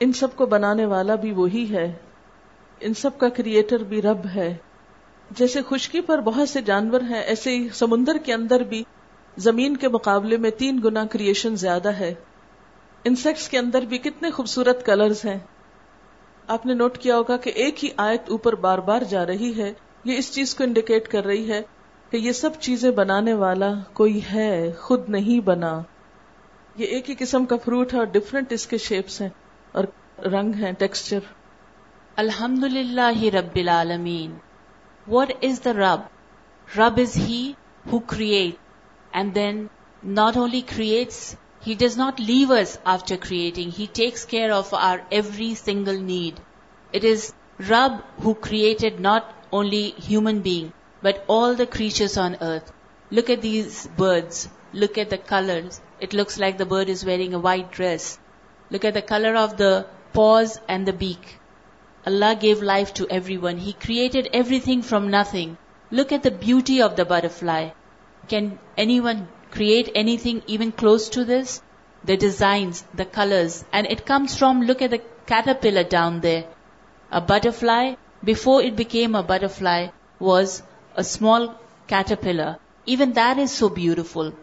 [0.05, 1.85] ان سب کو بنانے والا بھی وہی ہے
[2.89, 4.55] ان سب کا کریٹر بھی رب ہے
[5.39, 8.83] جیسے خشکی پر بہت سے جانور ہیں ایسے ہی سمندر کے اندر بھی
[9.49, 12.13] زمین کے مقابلے میں تین گنا کریشن زیادہ ہے
[13.11, 15.39] انسیکٹس کے اندر بھی کتنے خوبصورت کلرز ہیں
[16.57, 19.73] آپ نے نوٹ کیا ہوگا کہ ایک ہی آیت اوپر بار بار جا رہی ہے
[20.05, 21.61] یہ اس چیز کو انڈیکیٹ کر رہی ہے
[22.11, 23.67] کہ یہ سب چیزیں بنانے والا
[23.99, 24.47] کوئی ہے
[24.79, 25.73] خود نہیں بنا
[26.79, 29.29] یہ ایک ہی قسم کا فروٹ ہے اور ڈفرنٹ اس کے شیپس ہیں
[29.81, 29.85] اور
[30.33, 31.29] رنگ ہیں ٹیکسچر
[32.23, 34.33] الحمد للہ ہی رب العالمین
[35.13, 36.01] وٹ از دا رب
[36.79, 37.41] رب is he
[37.93, 39.67] who create and then
[40.19, 41.23] not only creates
[41.67, 46.41] he does not leave us after creating he takes care of our every single need
[46.97, 47.33] it is
[47.71, 52.73] رب who created not only human being but all the creatures on earth.
[53.11, 54.49] Look at these birds.
[54.73, 55.81] Look at the colors.
[56.01, 58.19] It looks like the bird is wearing a white dress.
[58.71, 61.37] Look at the color of the paws and the beak.
[62.07, 63.59] Allah gave life to everyone.
[63.69, 65.57] He created everything from nothing.
[65.91, 67.63] Look at the beauty of the butterfly.
[68.29, 71.61] Can anyone create anything even close to this?
[72.11, 76.45] The designs, the colors, and it comes from, look at the caterpillar down there.
[77.11, 77.95] A butterfly,
[78.25, 79.81] before it became a butterfly,
[80.31, 80.57] was
[80.95, 81.55] a small
[81.87, 84.35] caterpillar, even that is so beautiful.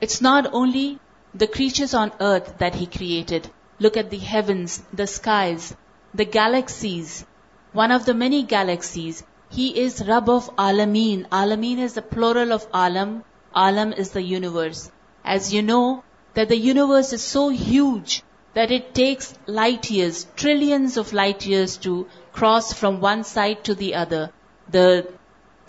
[0.00, 0.98] It's not only
[1.34, 3.48] the creatures on earth that he created.
[3.78, 5.76] Look at the heavens, the skies,
[6.14, 7.24] the galaxies.
[7.72, 9.22] One of the many galaxies.
[9.48, 11.26] He is Rabb of Alameen.
[11.30, 13.24] Alameen is the plural of Alam.
[13.54, 14.90] Alam is the universe.
[15.24, 16.02] As you know,
[16.34, 18.22] that the universe is so huge
[18.54, 23.74] that it takes light years, trillions of light years to cross from one side to
[23.74, 24.30] the other.
[24.68, 25.06] The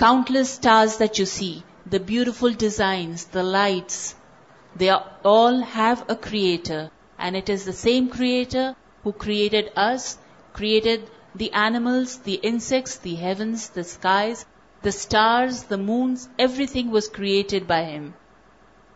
[0.02, 4.16] Countless stars that you see, the beautiful designs, the lights,
[4.76, 6.90] they all have a creator.
[7.20, 10.18] And it is the same creator who created us,
[10.52, 14.48] created the animals, the insects, the heavens, the skies,
[14.82, 18.16] the stars, the moons, everything was created by him.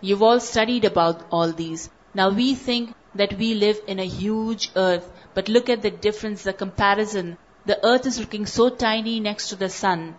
[0.02, 1.92] You've all studied about all these.
[2.16, 6.42] Now we think that we live in a huge earth, but look at the difference,
[6.42, 7.38] the comparison.
[7.68, 10.16] The earth is looking so tiny next to the sun.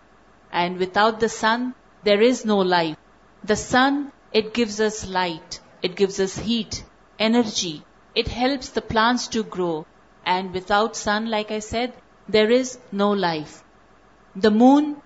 [0.51, 2.97] And without the sun, there is no life.
[3.43, 6.83] The sun, it gives us light, it gives us heat,
[7.17, 7.83] energy,
[8.15, 9.85] it helps the plants to grow.
[10.25, 11.93] And without sun, like I said,
[12.27, 13.63] there is no life.
[14.35, 14.97] The moon,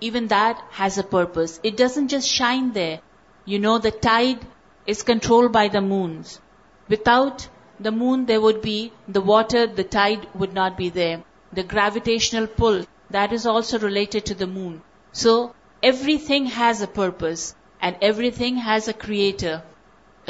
[0.00, 1.60] even that has a purpose.
[1.62, 3.00] It doesn't just shine there.
[3.44, 4.46] You know, the tide
[4.86, 6.40] is controlled by the moons.
[6.88, 7.48] Without
[7.80, 11.22] the moon, there would be the water, the tide would not be there.
[11.52, 12.80] The gravitational pull
[13.16, 14.80] that is also related to the moon.
[15.12, 15.54] So
[15.94, 19.56] everything has a purpose and everything has a creator.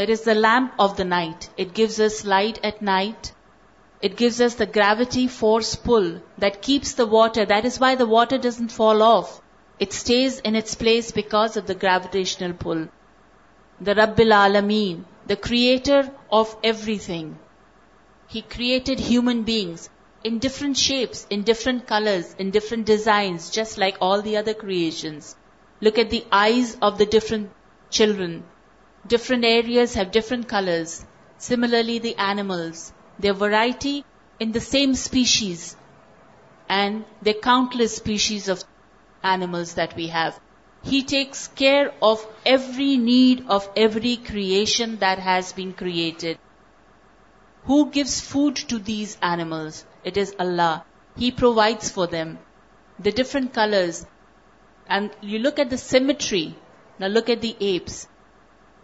[0.04, 1.48] It is the lamp of the night.
[1.56, 3.32] It gives us light at night.
[4.10, 7.44] It gives us the gravity force pull that keeps the water.
[7.44, 9.38] That is why the water doesn't fall off.
[9.78, 12.82] It stays in its place because of the gravitational pull.
[13.80, 16.00] The Rabbil Alameen, the creator
[16.40, 17.36] of everything.
[18.28, 19.80] He created human beings
[20.28, 25.36] in different shapes, in different colors, in different designs, just like all the other creations.
[25.80, 27.50] Look at the eyes of the different
[27.90, 28.44] children.
[29.14, 31.04] Different areas have different colors.
[31.38, 34.04] Similarly, the animals, their variety
[34.38, 35.76] in the same species,
[36.68, 38.64] and the countless species of
[39.34, 40.40] animals that we have.
[40.84, 46.38] He takes care of every need of every creation that has been created.
[47.64, 49.80] Who gives food to these animals?
[50.04, 50.84] It is Allah.
[51.16, 52.38] He provides for them.
[52.98, 54.06] The different colors.
[54.86, 56.56] And you look at the symmetry.
[56.98, 58.08] Now look at the apes.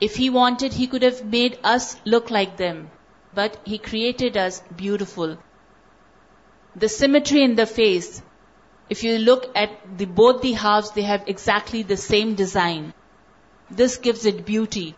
[0.01, 2.91] If he wanted, he could have made us look like them.
[3.35, 5.37] But he created us beautiful.
[6.77, 8.23] The symmetry in the face.
[8.89, 12.95] If you look at both the halves, they have exactly the same design.
[13.71, 14.95] This gives it beauty.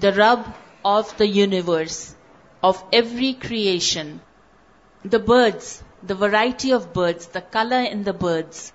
[0.00, 0.54] The Rabb
[0.84, 2.14] of the universe,
[2.62, 4.20] of every creation.
[5.04, 8.72] The birds, the variety of birds, the color in the birds.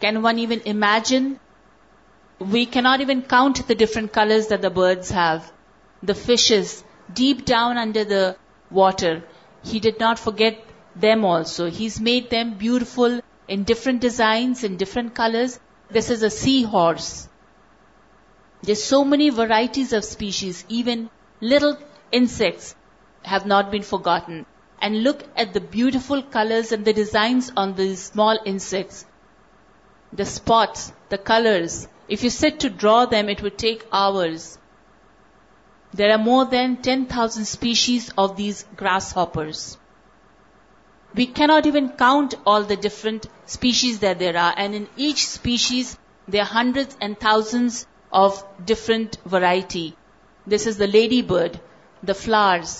[0.00, 1.38] Can one even imagine?
[2.38, 5.52] We cannot even count the different colors that the birds have.
[6.02, 6.82] The fishes,
[7.12, 8.36] deep down under the
[8.70, 9.22] water,
[9.62, 10.64] He did not forget
[11.04, 11.68] them also.
[11.68, 15.60] He's made them beautiful in different designs, in different colors.
[15.90, 17.28] This is a seahorse.
[18.62, 20.64] There's so many varieties of species.
[20.70, 21.10] Even
[21.42, 21.78] little
[22.10, 22.74] insects
[23.24, 24.44] have not been forgotten
[24.80, 29.04] and look at the beautiful colors and the designs on these small insects.
[30.12, 34.58] The spots, the colors, if you sit to draw them, it would take hours.
[35.92, 39.78] There are more than 10,000 species of these grasshoppers.
[41.14, 45.98] We cannot even count all the different species that there are, and in each species
[46.28, 49.96] there are hundreds and thousands of different variety.
[50.46, 51.58] This is the ladybird,
[52.02, 52.76] the flowers,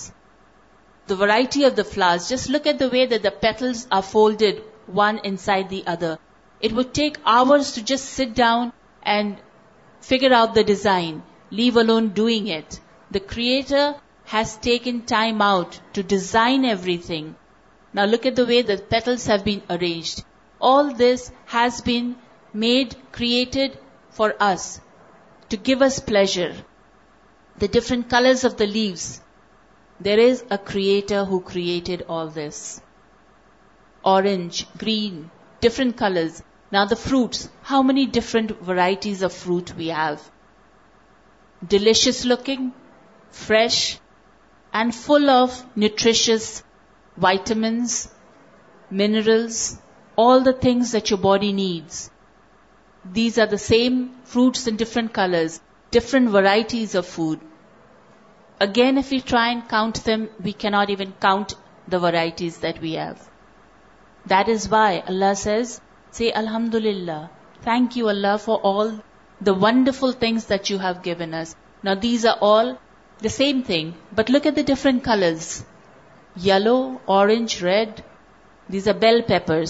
[1.11, 2.29] the variety of the flowers.
[2.29, 4.63] Just look at the way that the petals are folded
[5.05, 6.19] one inside the other.
[6.61, 9.37] It would take hours to just sit down and
[10.11, 12.81] figure out the design, leave alone doing it.
[13.11, 13.87] The Creator
[14.35, 17.27] has taken time out to design everything.
[17.93, 20.25] Now look at the way the petals have been arranged.
[20.61, 22.17] All this has been
[22.53, 23.79] made, created
[24.11, 24.81] for us,
[25.51, 26.53] to give us pleasure.
[27.59, 29.07] The different colors of the leaves,
[29.99, 32.81] there is a creator who created all this.
[34.05, 36.43] Orange, green, different colors.
[36.71, 40.21] Now the fruits, how many different varieties of fruit we have.
[41.67, 42.75] Delicious looking,
[43.31, 43.99] fresh,
[44.73, 46.63] and full of nutritious
[47.17, 48.09] vitamins,
[48.91, 49.79] minerals,
[50.15, 52.11] all the things that your body needs.
[53.11, 55.59] These are the same fruits in different colors,
[55.91, 57.41] different varieties of food.
[58.61, 59.19] Wonderful
[59.69, 60.37] thing
[67.95, 68.09] you
[70.83, 72.73] have given our all
[73.31, 75.49] same thing but look at the different colours
[76.45, 76.77] yellow
[77.19, 78.01] orange red
[78.73, 79.63] these are bell pepper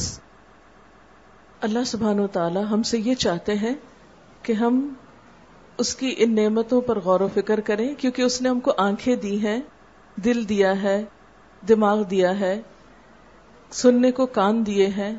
[1.68, 3.74] Allah سبحان و تعالی ہم سے یہ چاہتے ہیں
[4.42, 4.86] کہ ہم
[5.82, 9.14] اس کی ان نعمتوں پر غور و فکر کریں کیونکہ اس نے ہم کو آنکھیں
[9.24, 9.58] دی ہیں
[10.24, 10.94] دل دیا ہے
[11.68, 12.56] دماغ دیا ہے
[13.80, 15.14] سننے کو کان دیے ہیں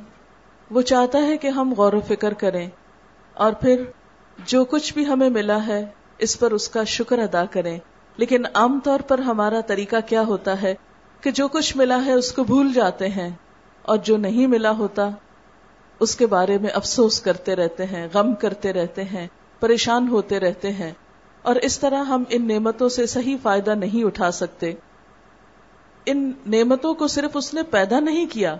[0.76, 2.68] وہ چاہتا ہے کہ ہم غور و فکر کریں
[3.46, 3.84] اور پھر
[4.54, 5.84] جو کچھ بھی ہمیں ملا ہے
[6.28, 7.78] اس پر اس کا شکر ادا کریں
[8.24, 10.74] لیکن عام طور پر ہمارا طریقہ کیا ہوتا ہے
[11.22, 13.30] کہ جو کچھ ملا ہے اس کو بھول جاتے ہیں
[13.92, 15.10] اور جو نہیں ملا ہوتا
[16.06, 19.28] اس کے بارے میں افسوس کرتے رہتے ہیں غم کرتے رہتے ہیں
[19.60, 20.92] پریشان ہوتے رہتے ہیں
[21.50, 24.72] اور اس طرح ہم ان نعمتوں سے صحیح فائدہ نہیں اٹھا سکتے
[26.12, 28.56] ان نعمتوں کو صرف اس نے پیدا نہیں کیا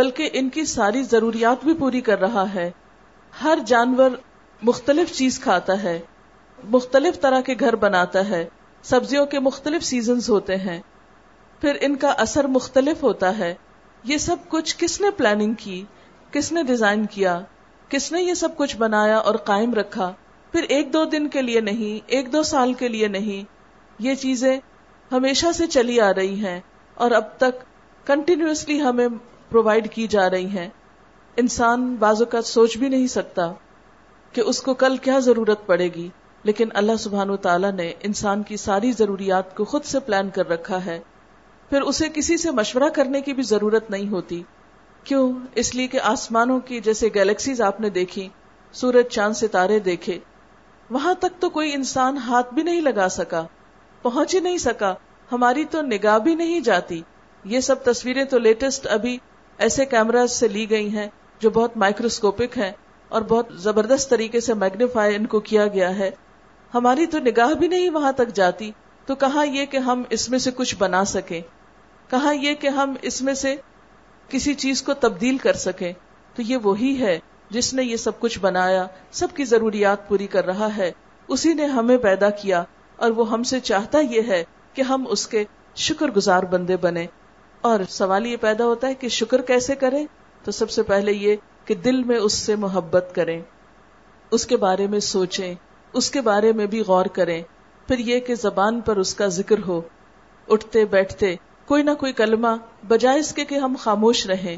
[0.00, 2.70] بلکہ ان کی ساری ضروریات بھی پوری کر رہا ہے
[3.42, 4.10] ہر جانور
[4.70, 5.98] مختلف چیز کھاتا ہے
[6.72, 8.44] مختلف طرح کے گھر بناتا ہے
[8.90, 10.80] سبزیوں کے مختلف سیزنز ہوتے ہیں
[11.60, 13.54] پھر ان کا اثر مختلف ہوتا ہے
[14.12, 15.82] یہ سب کچھ کس نے پلاننگ کی
[16.32, 17.38] کس نے ڈیزائن کیا
[17.88, 20.12] کس نے یہ سب کچھ بنایا اور قائم رکھا
[20.52, 23.44] پھر ایک دو دن کے لیے نہیں ایک دو سال کے لیے نہیں
[24.06, 24.56] یہ چیزیں
[25.12, 26.58] ہمیشہ سے چلی آ رہی ہیں
[27.04, 27.60] اور اب تک
[28.06, 29.06] کنٹینیوسلی ہمیں
[29.50, 30.68] پرووائڈ کی جا رہی ہیں
[31.42, 33.52] انسان بعض اوقات سوچ بھی نہیں سکتا
[34.32, 36.08] کہ اس کو کل کیا ضرورت پڑے گی
[36.50, 40.48] لیکن اللہ سبحان و تعالیٰ نے انسان کی ساری ضروریات کو خود سے پلان کر
[40.50, 40.98] رکھا ہے
[41.70, 44.42] پھر اسے کسی سے مشورہ کرنے کی بھی ضرورت نہیں ہوتی
[45.04, 45.30] کیوں
[45.64, 48.28] اس لیے کہ آسمانوں کی جیسے گیلیکسیز آپ نے دیکھی
[48.82, 50.18] سورج چاند ستارے دیکھے
[50.90, 53.42] وہاں تک تو کوئی انسان ہاتھ بھی نہیں لگا سکا
[54.02, 54.94] پہنچ ہی نہیں سکا
[55.32, 57.00] ہماری تو نگاہ بھی نہیں جاتی
[57.52, 59.16] یہ سب تصویریں تو لیٹسٹ ابھی
[59.66, 61.06] ایسے کیمراز سے لی گئی ہیں
[61.40, 62.72] جو بہت مائکروسکوپک ہیں
[63.16, 66.10] اور بہت زبردست طریقے سے میگنیفائی ان کو کیا گیا ہے
[66.74, 68.70] ہماری تو نگاہ بھی نہیں وہاں تک جاتی
[69.06, 71.40] تو کہاں یہ کہ ہم اس میں سے کچھ بنا سکیں
[72.10, 73.54] کہاں یہ کہ ہم اس میں سے
[74.30, 75.92] کسی چیز کو تبدیل کر سکیں
[76.34, 77.18] تو یہ وہی ہے
[77.52, 78.84] جس نے یہ سب کچھ بنایا
[79.20, 80.90] سب کی ضروریات پوری کر رہا ہے
[81.34, 82.62] اسی نے ہمیں پیدا کیا
[83.04, 84.42] اور وہ ہم سے چاہتا یہ ہے
[84.78, 85.44] کہ ہم اس کے
[85.86, 87.06] شکر گزار بندے بنے
[87.70, 90.04] اور سوال یہ پیدا ہوتا ہے کہ شکر کیسے کریں
[90.44, 93.40] تو سب سے پہلے یہ کہ دل میں اس سے محبت کریں
[94.36, 95.52] اس کے بارے میں سوچیں
[96.00, 97.40] اس کے بارے میں بھی غور کریں
[97.88, 99.80] پھر یہ کہ زبان پر اس کا ذکر ہو
[100.56, 101.34] اٹھتے بیٹھتے
[101.66, 102.54] کوئی نہ کوئی کلمہ
[102.94, 104.56] بجائے اس کے کہ ہم خاموش رہیں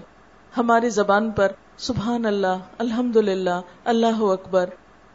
[0.57, 3.55] ہماری زبان پر سبحان اللہ الحمد للہ
[3.93, 4.69] اللہ اکبر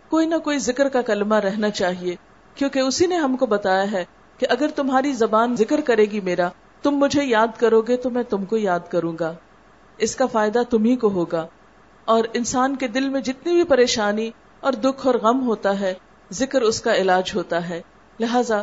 [0.10, 2.16] کوئی نہ کوئی ذکر کا کلمہ رہنا چاہیے
[2.56, 4.04] کیونکہ اسی نے ہم کو بتایا ہے
[4.38, 6.50] کہ اگر تمہاری زبان ذکر کرے گی میرا
[6.84, 9.34] تم مجھے یاد کرو گے تو میں تم کو یاد کروں گا
[10.08, 11.46] اس کا فائدہ تمہیں کو ہوگا
[12.16, 14.30] اور انسان کے دل میں جتنی بھی پریشانی
[14.68, 15.94] اور دکھ اور غم ہوتا ہے
[16.42, 17.82] ذکر اس کا علاج ہوتا ہے
[18.20, 18.62] لہذا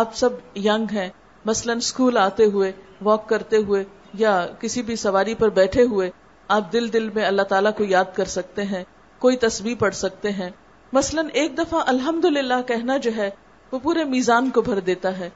[0.00, 0.32] آپ سب
[0.68, 1.08] ینگ ہیں
[1.52, 2.72] مثلا اسکول آتے ہوئے
[3.10, 3.84] واک کرتے ہوئے
[4.18, 6.10] یا کسی بھی سواری پر بیٹھے ہوئے
[6.56, 8.82] آپ دل دل میں اللہ تعالیٰ کو یاد کر سکتے ہیں
[9.18, 10.48] کوئی تصویر پڑھ سکتے ہیں
[10.92, 12.24] مثلا ایک دفعہ الحمد
[12.68, 13.28] کہنا جو ہے
[13.70, 15.28] وہ پورے میزان کو بھر دیتا ہے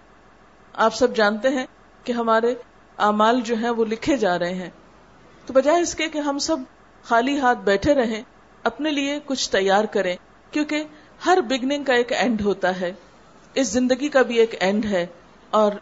[0.86, 1.64] آپ سب جانتے ہیں
[2.04, 2.54] کہ ہمارے
[3.06, 4.68] اعمال جو ہیں وہ لکھے جا رہے ہیں
[5.46, 6.56] تو بجائے اس کے کہ ہم سب
[7.08, 8.20] خالی ہاتھ بیٹھے رہیں
[8.70, 10.14] اپنے لیے کچھ تیار کریں
[10.50, 10.84] کیونکہ
[11.26, 12.92] ہر بگننگ کا ایک اینڈ ہوتا ہے
[13.60, 15.04] اس زندگی کا بھی ایک اینڈ ہے
[15.60, 15.72] اور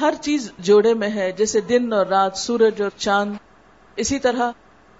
[0.00, 3.34] ہر چیز جوڑے میں ہے جیسے دن اور رات سورج اور چاند
[4.04, 4.50] اسی طرح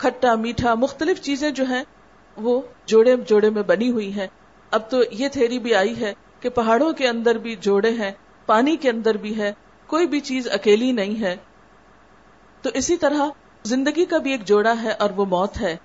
[0.03, 1.83] کھٹا میٹھا مختلف چیزیں جو ہیں
[2.47, 2.61] وہ
[2.93, 4.27] جوڑے جوڑے میں بنی ہوئی ہیں
[4.79, 8.11] اب تو یہ تھیری بھی آئی ہے کہ پہاڑوں کے اندر بھی جوڑے ہیں
[8.47, 9.53] پانی کے اندر بھی ہے
[9.93, 11.35] کوئی بھی چیز اکیلی نہیں ہے
[12.63, 13.27] تو اسی طرح
[13.73, 15.77] زندگی کا بھی ایک جوڑا ہے اور وہ موت ہے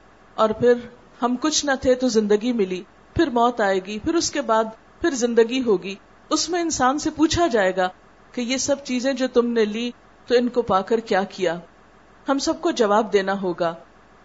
[0.43, 0.85] اور پھر
[1.21, 2.81] ہم کچھ نہ تھے تو زندگی ملی
[3.15, 5.95] پھر موت آئے گی پھر اس کے بعد پھر زندگی ہوگی
[6.35, 7.87] اس میں انسان سے پوچھا جائے گا
[8.33, 9.89] کہ یہ سب چیزیں جو تم نے لی
[10.27, 11.55] تو ان کو پا کر کیا کیا
[12.29, 13.73] ہم سب کو جواب دینا ہوگا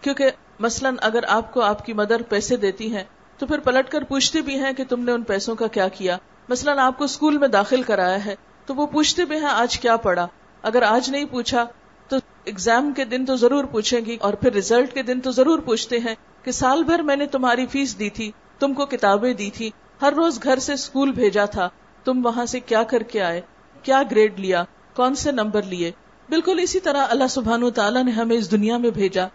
[0.01, 0.31] کیونکہ
[0.61, 3.05] مثلاً اگر آپ کو آپ کی مدر پیسے دیتی ہیں
[3.39, 6.17] تو پھر پلٹ کر پوچھتے بھی ہیں کہ تم نے ان پیسوں کا کیا کیا
[6.49, 8.35] مثلاً آپ کو اسکول میں داخل کرایا ہے
[8.67, 10.27] تو وہ پوچھتے بھی ہیں آج کیا پڑھا
[10.71, 11.65] اگر آج نہیں پوچھا
[12.09, 12.17] تو
[12.53, 15.99] ایگزام کے دن تو ضرور پوچھیں گی اور پھر ریزلٹ کے دن تو ضرور پوچھتے
[16.05, 19.71] ہیں کہ سال بھر میں نے تمہاری فیس دی تھی تم کو کتابیں دی تھی
[20.03, 21.69] ہر روز گھر سے اسکول بھیجا تھا
[22.05, 23.41] تم وہاں سے کیا کر کے آئے
[23.83, 24.65] کیا گریڈ لیا
[24.97, 25.91] کون سے نمبر لیے
[26.29, 29.27] بالکل اسی طرح اللہ سبحان و تعالیٰ نے ہمیں اس دنیا میں بھیجا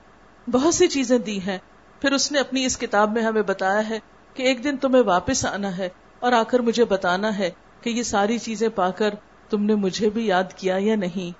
[0.49, 1.57] بہت سی چیزیں دی ہیں
[2.01, 3.99] پھر اس نے اپنی اس کتاب میں ہمیں بتایا ہے
[4.33, 5.89] کہ ایک دن تمہیں واپس آنا ہے
[6.21, 7.49] اور آ کر مجھے بتانا ہے
[7.81, 9.15] کہ یہ ساری چیزیں پا کر
[9.49, 11.31] تم نے مجھے بھی یاد کیا یا نہیں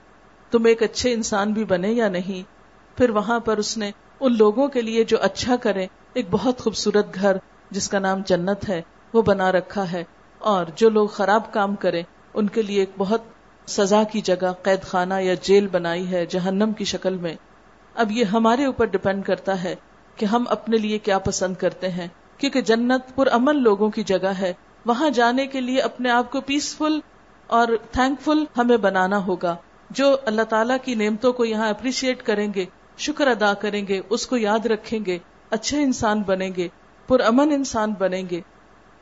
[0.52, 2.44] تم ایک اچھے انسان بھی بنے یا نہیں
[2.98, 7.16] پھر وہاں پر اس نے ان لوگوں کے لیے جو اچھا کریں ایک بہت خوبصورت
[7.16, 7.38] گھر
[7.72, 8.82] جس کا نام جنت ہے
[9.14, 10.04] وہ بنا رکھا ہے
[10.54, 13.22] اور جو لوگ خراب کام کریں ان کے لیے ایک بہت
[13.72, 17.34] سزا کی جگہ قید خانہ یا جیل بنائی ہے جہنم کی شکل میں
[18.02, 19.76] اب یہ ہمارے اوپر ڈپینڈ کرتا ہے
[20.16, 24.32] کہ ہم اپنے لیے کیا پسند کرتے ہیں کیونکہ جنت پر امن لوگوں کی جگہ
[24.40, 24.54] ہے
[24.86, 27.00] وہاں جانے کے لیے اپنے آپ کو پیسفل
[27.58, 29.56] اور تھینک فل ہمیں بنانا ہوگا
[30.00, 32.66] جو اللہ تعالیٰ کی نعمتوں کو یہاں اپریشیٹ کریں گے
[33.06, 35.18] شکر ادا کریں گے اس کو یاد رکھیں گے
[35.58, 36.68] اچھے انسان بنیں گے
[37.08, 38.40] پرامن انسان بنیں گے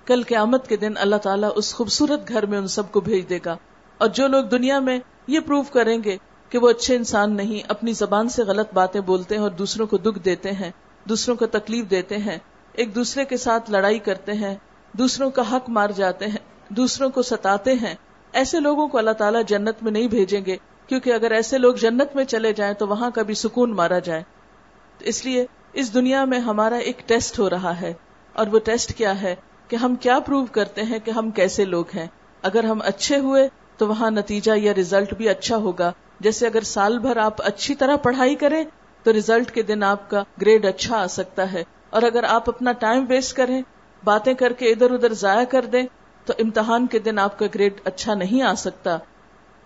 [0.05, 3.39] کل قیامت کے دن اللہ تعالیٰ اس خوبصورت گھر میں ان سب کو بھیج دے
[3.45, 3.55] گا
[4.03, 6.17] اور جو لوگ دنیا میں یہ پروف کریں گے
[6.51, 9.97] کہ وہ اچھے انسان نہیں اپنی زبان سے غلط باتیں بولتے ہیں اور دوسروں کو
[10.05, 10.69] دکھ دیتے ہیں
[11.09, 12.37] دوسروں کو تکلیف دیتے ہیں
[12.81, 14.55] ایک دوسرے کے ساتھ لڑائی کرتے ہیں
[14.97, 16.41] دوسروں کا حق مار جاتے ہیں
[16.79, 17.93] دوسروں کو ستاتے ہیں
[18.41, 20.55] ایسے لوگوں کو اللہ تعالیٰ جنت میں نہیں بھیجیں گے
[20.87, 24.23] کیونکہ اگر ایسے لوگ جنت میں چلے جائیں تو وہاں کا بھی سکون مارا جائے
[25.11, 25.45] اس لیے
[25.81, 27.93] اس دنیا میں ہمارا ایک ٹیسٹ ہو رہا ہے
[28.41, 29.35] اور وہ ٹیسٹ کیا ہے
[29.67, 32.07] کہ ہم کیا پروو کرتے ہیں کہ ہم کیسے لوگ ہیں
[32.49, 33.47] اگر ہم اچھے ہوئے
[33.77, 35.91] تو وہاں نتیجہ یا ریزلٹ بھی اچھا ہوگا
[36.25, 38.63] جیسے اگر سال بھر آپ اچھی طرح پڑھائی کریں
[39.03, 41.63] تو ریزلٹ کے دن آپ کا گریڈ اچھا آ سکتا ہے
[41.97, 43.61] اور اگر آپ اپنا ٹائم ویسٹ کریں
[44.05, 45.83] باتیں کر کے ادھر ادھر ضائع کر دیں
[46.25, 48.97] تو امتحان کے دن آپ کا گریڈ اچھا نہیں آ سکتا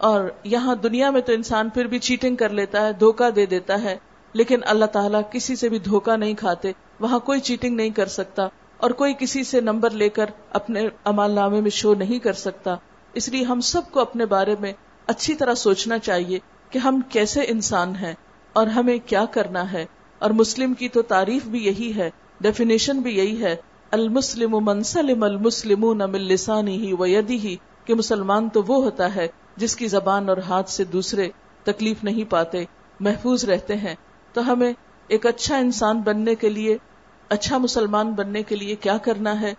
[0.10, 3.82] اور یہاں دنیا میں تو انسان پھر بھی چیٹنگ کر لیتا ہے دھوکہ دے دیتا
[3.84, 3.98] ہے
[4.40, 8.48] لیکن اللہ تعالیٰ کسی سے بھی دھوکا نہیں کھاتے وہاں کوئی چیٹنگ نہیں کر سکتا
[8.86, 10.30] اور کوئی کسی سے نمبر لے کر
[10.62, 12.76] اپنے امال نامے میں شو نہیں کر سکتا
[13.22, 14.74] اس لیے ہم سب کو اپنے بارے میں
[15.12, 16.40] اچھی طرح سوچنا چاہیے
[16.72, 18.14] کہ ہم کیسے انسان ہیں
[18.60, 19.86] اور ہمیں کیا کرنا ہے
[20.26, 22.10] اور مسلم کی تو تعریف بھی یہی ہے
[22.42, 23.56] ڈیفینیشن بھی یہی ہے
[23.98, 29.28] المسلم من من سلم لسانی ہی ہی کہ مسلمان تو وہ ہوتا ہے
[29.64, 31.30] جس کی زبان اور ہاتھ سے دوسرے
[31.64, 32.64] تکلیف نہیں پاتے
[33.08, 33.96] محفوظ رہتے ہیں
[34.34, 34.72] تو ہمیں
[35.08, 36.78] ایک اچھا انسان بننے کے لیے
[37.38, 39.54] اچھا مسلمان بننے کے لیے کیا کرنا ہے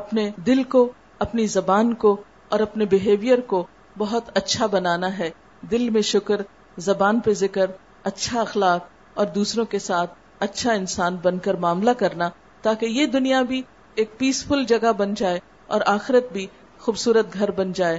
[0.00, 0.88] اپنے دل کو
[1.26, 2.16] اپنی زبان کو
[2.54, 3.64] اور اپنے بہیویئر کو
[3.98, 5.30] بہت اچھا بنانا ہے
[5.70, 6.40] دل میں شکر
[6.86, 7.70] زبان پہ ذکر
[8.10, 8.88] اچھا اخلاق
[9.18, 10.14] اور دوسروں کے ساتھ
[10.46, 12.28] اچھا انسان بن کر معاملہ کرنا
[12.62, 13.60] تاکہ یہ دنیا بھی
[14.02, 15.38] ایک پیسفل جگہ بن جائے
[15.76, 16.46] اور آخرت بھی
[16.80, 17.98] خوبصورت گھر بن جائے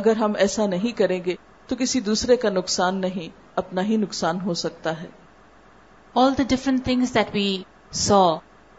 [0.00, 1.34] اگر ہم ایسا نہیں کریں گے
[1.68, 3.28] تو کسی دوسرے کا نقصان نہیں
[3.62, 5.06] اپنا ہی نقصان ہو سکتا ہے
[6.22, 7.46] all the different things that we
[8.06, 8.22] saw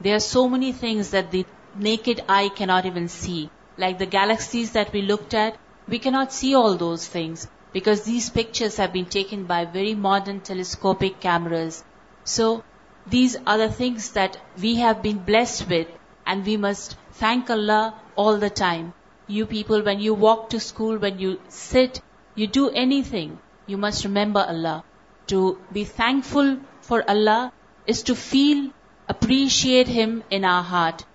[0.04, 1.43] they are so many things that the
[1.89, 3.46] naked eye can not even see
[3.86, 5.58] like the galaxies that we look at
[5.93, 10.39] We cannot see all those things because these pictures have been taken by very modern
[10.50, 11.84] telescopic cameras.
[12.24, 12.64] So
[13.16, 15.88] these are the things that we have been blessed with,
[16.26, 17.84] and we must thank Allah
[18.16, 18.93] all the time.
[19.28, 22.02] You people, when you walk to school, when you sit,
[22.34, 23.38] you do anything,
[23.68, 24.84] you must remember Allah.
[25.28, 25.39] To
[25.72, 27.54] be thankful for Allah
[27.93, 28.70] is to feel,
[29.16, 31.06] appreciate Him in our heart.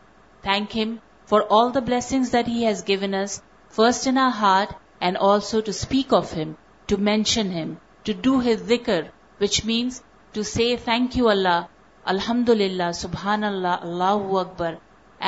[0.43, 1.01] Thank Him
[1.33, 3.39] for all the blessings that He has given us
[3.75, 4.73] first in our heart
[5.07, 6.53] and also to speak of him
[6.89, 9.01] to mention him to do his ذکر
[9.41, 10.01] which means
[10.33, 14.75] to say thank you Allah Allah Allah الحمد للہ سبحان اکبر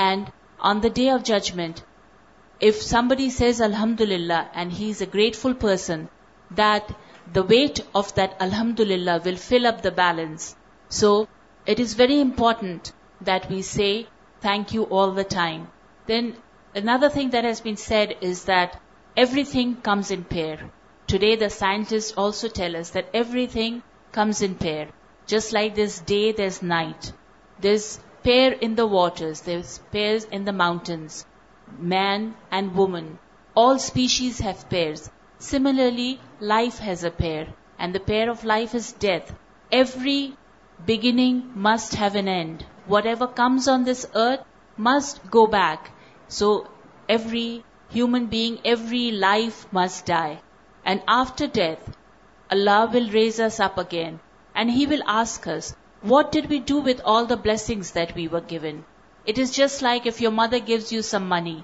[0.06, 0.30] and
[0.70, 1.80] on the day of judgement
[2.68, 6.04] if somebody says الحمد للہ and he is a grateful person
[6.58, 6.92] that
[7.34, 10.54] the weight of that الحمد للہ will fill up the balance
[11.00, 11.14] so
[11.70, 12.88] it is very important
[13.26, 13.92] that we say
[14.46, 15.64] thank you all the time
[16.08, 16.30] then
[16.74, 18.80] Another thing that has been said is that
[19.14, 20.70] everything comes in pair.
[21.06, 23.82] Today the scientists also tell us that everything
[24.12, 24.88] comes in pair.
[25.26, 27.12] Just like there's day, there's night.
[27.60, 31.26] There's pair in the waters, there's pairs in the mountains.
[31.78, 33.18] Man and woman.
[33.54, 35.10] All species have pairs.
[35.38, 37.48] Similarly, life has a pair.
[37.78, 39.34] And the pair of life is death.
[39.70, 40.34] Every
[40.86, 42.64] beginning must have an end.
[42.86, 44.40] Whatever comes on this earth
[44.78, 45.80] must go back
[46.38, 46.48] so
[47.14, 47.48] every
[47.96, 50.38] human being, every life must die.
[50.90, 51.82] And after death,
[52.54, 54.14] Allah will raise us up again.
[54.58, 55.74] And He will ask us,
[56.12, 58.84] what did we do with all the blessings that we were given?
[59.30, 61.58] It is just like if your mother gives you some money,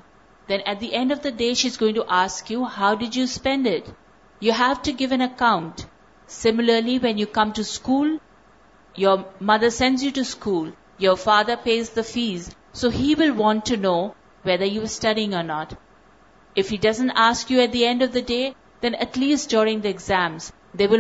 [0.51, 3.27] then at the end of the day she's going to ask you, how did you
[3.33, 3.91] spend it?
[4.45, 5.87] You have to give an account.
[6.37, 8.13] Similarly, when you come to school,
[9.05, 9.17] your
[9.51, 10.71] mother sends you to school,
[11.07, 14.01] your father pays the fees, so he will want to know
[14.47, 15.71] we there you string or not
[16.61, 18.37] if he doesn't ask you at the end of the day
[18.83, 20.37] then at لیسٹرگ داگزام
[20.75, 20.93] did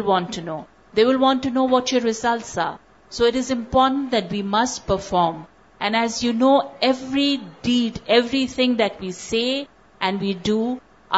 [8.54, 9.44] everything we see
[10.00, 10.58] and we do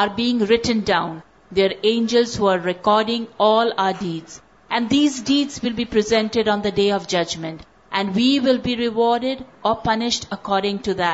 [0.02, 6.26] آرگ written ڈاؤنجلس recording and these deeds will be Pearl
[8.64, 11.04] be rewarded or punished according to the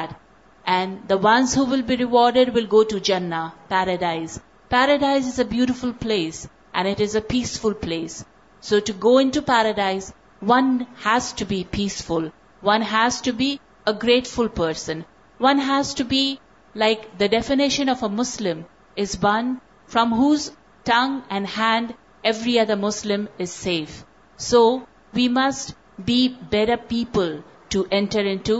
[0.74, 4.40] And the ones who will be rewarded will go to Jannah, paradise.
[4.68, 8.24] Paradise is a beautiful place and it is a peaceful place.
[8.68, 12.32] So to go into paradise, one has to be peaceful.
[12.72, 15.04] One has to be a grateful person.
[15.38, 16.40] One has to be,
[16.74, 18.58] like the definition of a Muslim
[19.04, 20.50] is one from whose
[20.92, 21.94] tongue and hand
[22.24, 24.04] every other Muslim is safe.
[24.50, 24.60] So
[25.12, 25.74] we must
[26.12, 28.56] be better people to enter into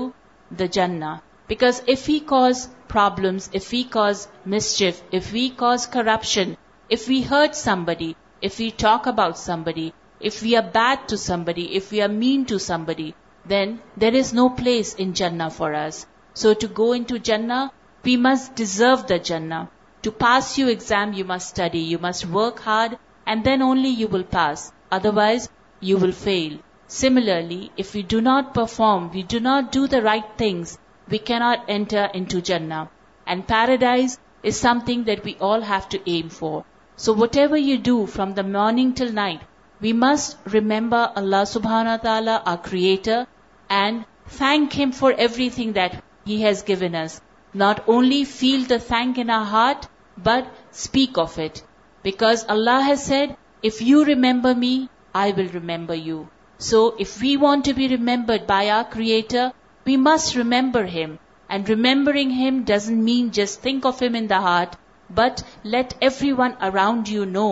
[0.51, 1.15] the Jannah.
[1.51, 2.61] Because if we cause
[2.93, 4.21] problems, if we cause
[4.57, 6.57] mischief, if we cause corruption,
[6.97, 8.11] if we hurt somebody,
[8.49, 9.87] if we talk about somebody,
[10.29, 13.15] if we are bad to somebody, if we are mean to somebody,
[13.55, 16.05] then there is no place in Jannah for us.
[16.43, 17.71] So to go into Jannah,
[18.03, 19.65] we must deserve the Jannah.
[20.03, 24.09] To pass your exam, you must study, you must work hard, and then only you
[24.09, 24.73] will pass.
[24.99, 25.49] Otherwise,
[25.81, 26.59] you will fail.
[27.03, 30.75] Similarly, if we do not perform, we do not do the right things,
[31.09, 32.89] we cannot enter into Jannah.
[33.27, 36.65] And paradise is something that we all have to aim for.
[36.97, 39.41] So whatever you do from the morning till night,
[39.81, 43.27] we must remember Allah subhanahu wa ta'ala, our creator,
[43.69, 47.21] and thank Him for everything that He has given us.
[47.53, 51.63] Not only feel the thank in our heart, but speak of it.
[52.03, 56.29] Because Allah has said, if you remember me, I will remember you.
[56.59, 59.53] So if we want to be remembered by our Creator,
[59.87, 61.15] we must remember him him
[61.55, 64.75] and remembering doesn't mean just think of him in the heart
[65.19, 65.43] but
[65.75, 65.93] let
[66.41, 67.45] everyone around you know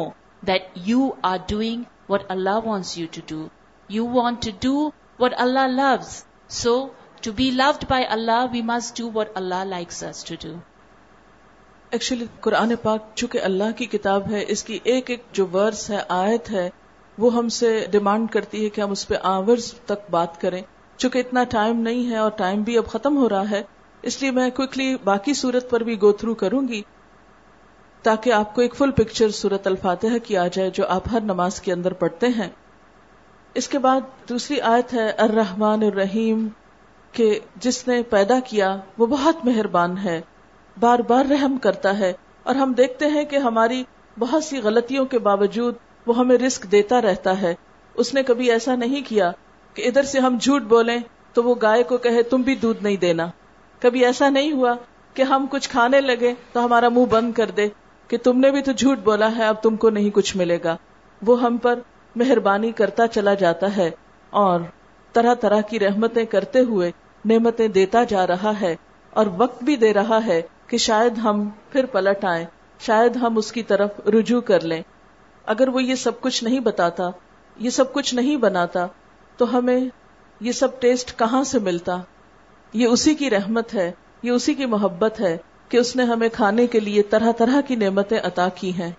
[0.49, 3.47] that you are doing what Allah wants you to do
[3.97, 6.15] you want to do what Allah loves
[6.63, 6.75] so
[7.25, 10.55] to be loved by Allah we must do what Allah likes us to do
[11.95, 16.03] actually Quran پاک چونکہ اللہ کی کتاب ہے اس کی ایک ایک جو ورس ہے
[16.21, 16.69] آیت ہے
[17.25, 19.25] وہ ہم سے ڈیمانڈ کرتی ہے کہ ہم اس پہ
[19.95, 20.63] تک بات کریں
[21.05, 23.61] چونکہ اتنا ٹائم نہیں ہے اور ٹائم بھی اب ختم ہو رہا ہے
[24.11, 26.81] اس لیے میں کوکلی باقی صورت پر بھی گو تھرو کروں گی
[28.09, 31.61] تاکہ آپ کو ایک فل پکچر صورت الفاتح کی آ جائے جو آپ ہر نماز
[31.67, 32.49] کے اندر پڑھتے ہیں
[33.63, 36.49] اس کے بعد دوسری آیت ہے الرحمن الرحیم
[37.19, 37.29] کہ
[37.67, 40.21] جس نے پیدا کیا وہ بہت مہربان ہے
[40.87, 42.13] بار بار رحم کرتا ہے
[42.49, 43.83] اور ہم دیکھتے ہیں کہ ہماری
[44.25, 45.75] بہت سی غلطیوں کے باوجود
[46.07, 47.55] وہ ہمیں رسک دیتا رہتا ہے
[48.05, 49.31] اس نے کبھی ایسا نہیں کیا
[49.75, 50.99] کہ ادھر سے ہم جھوٹ بولیں
[51.35, 53.27] تو وہ گائے کو کہے تم بھی دودھ نہیں دینا
[53.81, 54.75] کبھی ایسا نہیں ہوا
[55.15, 57.69] کہ ہم کچھ کھانے لگے تو ہمارا منہ بند کر دے
[58.09, 60.77] کہ تم نے بھی تو جھوٹ بولا ہے اب تم کو نہیں کچھ ملے گا
[61.27, 61.79] وہ ہم پر
[62.23, 63.91] مہربانی کرتا چلا جاتا ہے
[64.43, 64.61] اور
[65.13, 66.91] طرح طرح کی رحمتیں کرتے ہوئے
[67.31, 68.75] نعمتیں دیتا جا رہا ہے
[69.21, 72.45] اور وقت بھی دے رہا ہے کہ شاید ہم پھر پلٹ آئیں
[72.87, 74.83] شاید ہم اس کی طرف رجوع کر لیں
[75.55, 77.11] اگر وہ یہ سب کچھ نہیں بتاتا
[77.65, 78.87] یہ سب کچھ نہیں بناتا
[79.39, 79.79] تو ہمیں
[80.47, 81.97] یہ سب ٹیسٹ کہاں سے ملتا
[82.81, 83.91] یہ اسی کی رحمت ہے
[84.23, 85.37] یہ اسی کی محبت ہے
[85.69, 88.91] کہ اس نے ہمیں کھانے کے لیے طرح طرح کی نعمتیں عطا کی ہیں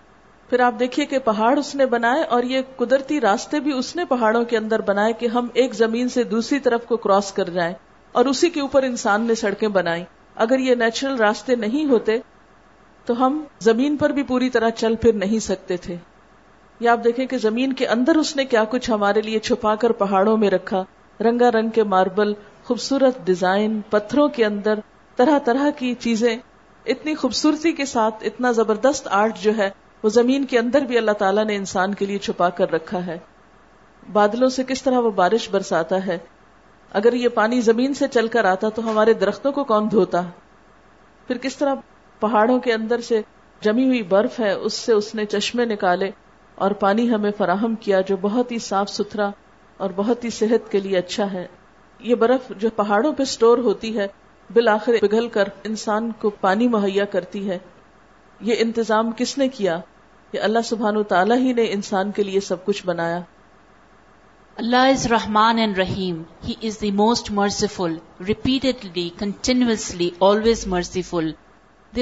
[0.50, 4.04] پھر آپ دیکھیے کہ پہاڑ اس نے بنائے اور یہ قدرتی راستے بھی اس نے
[4.08, 7.72] پہاڑوں کے اندر بنائے کہ ہم ایک زمین سے دوسری طرف کو کراس کر جائیں
[8.18, 10.04] اور اسی کے اوپر انسان نے سڑکیں بنائی
[10.44, 12.18] اگر یہ نیچرل راستے نہیں ہوتے
[13.06, 15.96] تو ہم زمین پر بھی پوری طرح چل پھر نہیں سکتے تھے
[16.80, 19.92] یا آپ دیکھیں کہ زمین کے اندر اس نے کیا کچھ ہمارے لیے چھپا کر
[20.02, 20.82] پہاڑوں میں رکھا
[21.24, 22.32] رنگا رنگ کے ماربل
[22.64, 24.78] خوبصورت ڈیزائن پتھروں کے اندر
[25.16, 26.34] طرح طرح کی چیزیں
[26.94, 29.68] اتنی خوبصورتی کے ساتھ اتنا زبردست آرٹ جو ہے
[30.02, 33.16] وہ زمین کے اندر بھی اللہ تعالیٰ نے انسان کے لیے چھپا کر رکھا ہے
[34.12, 36.18] بادلوں سے کس طرح وہ بارش برساتا ہے
[37.00, 40.22] اگر یہ پانی زمین سے چل کر آتا تو ہمارے درختوں کو کون دھوتا
[41.26, 41.74] پھر کس طرح
[42.20, 43.20] پہاڑوں کے اندر سے
[43.62, 46.10] جمی ہوئی برف ہے اس سے اس نے چشمے نکالے
[46.64, 49.30] اور پانی ہمیں فراہم کیا جو بہت ہی صاف ستھرا
[49.84, 51.46] اور بہت ہی صحت کے لیے اچھا ہے
[52.10, 54.06] یہ برف جو پہاڑوں پہ سٹور ہوتی ہے
[54.54, 57.58] بالآخر پگھل کر انسان کو پانی مہیا کرتی ہے
[58.50, 59.78] یہ انتظام کس نے کیا
[60.32, 63.20] یہ اللہ سبحان تعالیٰ ہی نے انسان کے لیے سب کچھ بنایا
[64.64, 67.96] Allah is Rahman and Rahim he is the most merciful
[68.28, 71.30] repeatedly continuously always merciful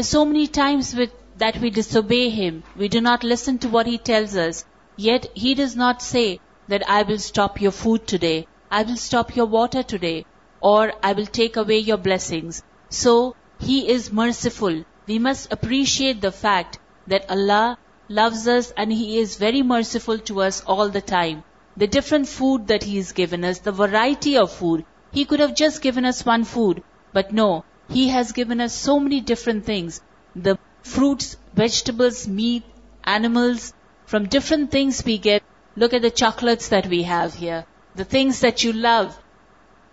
[0.04, 4.36] so many with that we disobey him, we do not listen to what he tells
[4.36, 4.64] us.
[4.96, 9.34] Yet he does not say that I will stop your food today, I will stop
[9.36, 10.24] your water today,
[10.60, 12.62] or I will take away your blessings.
[12.88, 14.84] So he is merciful.
[15.06, 17.78] We must appreciate the fact that Allah
[18.08, 21.44] loves us and he is very merciful to us all the time.
[21.76, 25.54] The different food that he has given us, the variety of food, he could have
[25.54, 26.82] just given us one food.
[27.12, 30.00] But no, he has given us so many different things.
[30.34, 32.62] The fruits, vegetables, meat,
[33.04, 33.72] animals.
[34.06, 35.42] From different things we get.
[35.76, 37.64] Look at the chocolates that we have here.
[37.94, 39.18] The things that you love.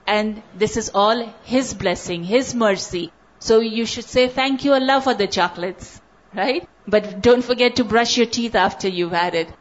[0.06, 3.12] And this is all His blessing, His mercy.
[3.40, 5.90] So you should say thank you Allah for the chocolates.
[6.36, 6.68] Right?
[6.86, 9.56] But don't forget to brush your teeth after you've had it.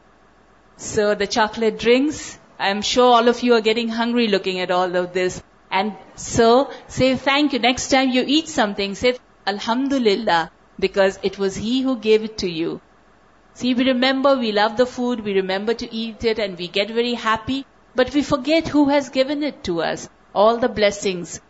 [0.76, 2.36] So the chocolate drinks.
[2.58, 5.42] I'm sure all of you are getting hungry looking at all of this.
[5.70, 7.58] And so say thank you.
[7.58, 10.46] Next time you eat something, say Alhamdulillah
[10.80, 12.80] because it was He who gave it to you.
[13.54, 16.98] See, we remember, we love the food, we remember to eat it, and we get
[16.98, 17.64] very happy,
[17.94, 21.40] but we forget who has given it to us, all the blessings.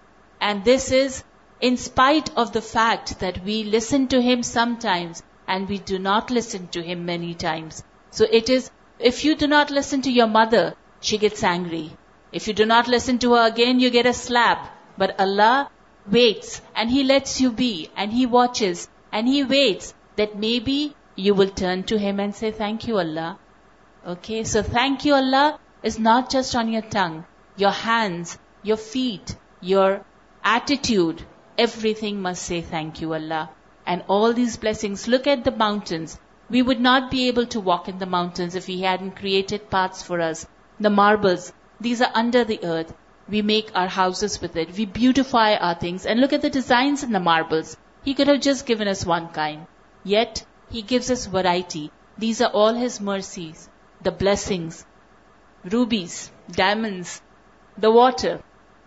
[0.41, 1.23] And this is
[1.61, 6.31] in spite of the fact that we listen to Him sometimes and we do not
[6.31, 7.83] listen to Him many times.
[8.11, 11.93] So it is, if you do not listen to your mother, she gets angry.
[12.33, 14.73] If you do not listen to her again, you get a slap.
[14.97, 15.71] But Allah
[16.11, 21.35] waits and He lets you be and He watches and he waits that maybe you
[21.35, 23.39] will turn to him and say, thank you, Allah.
[24.07, 27.25] Okay, so thank you, Allah is not just on your tongue,
[27.57, 30.05] your hands, your feet, your
[30.43, 31.23] attitude,
[31.59, 33.51] everything must say thank you, Allah.
[33.87, 36.19] And all these blessings, look at the mountains.
[36.49, 40.03] We would not be able to walk in the mountains if He hadn't created paths
[40.03, 40.47] for us.
[40.79, 42.95] The marbles, these are under the earth.
[43.29, 44.77] We make our houses with it.
[44.77, 46.07] We beautify our things.
[46.07, 47.77] And look at the designs in the marbles.
[48.03, 49.67] He could have just given us one kind.
[50.05, 51.91] Yet, He gives us variety.
[52.19, 53.69] These are all His mercies,
[54.03, 54.85] the blessings,
[55.65, 57.21] rubies, diamonds,
[57.77, 58.41] the water,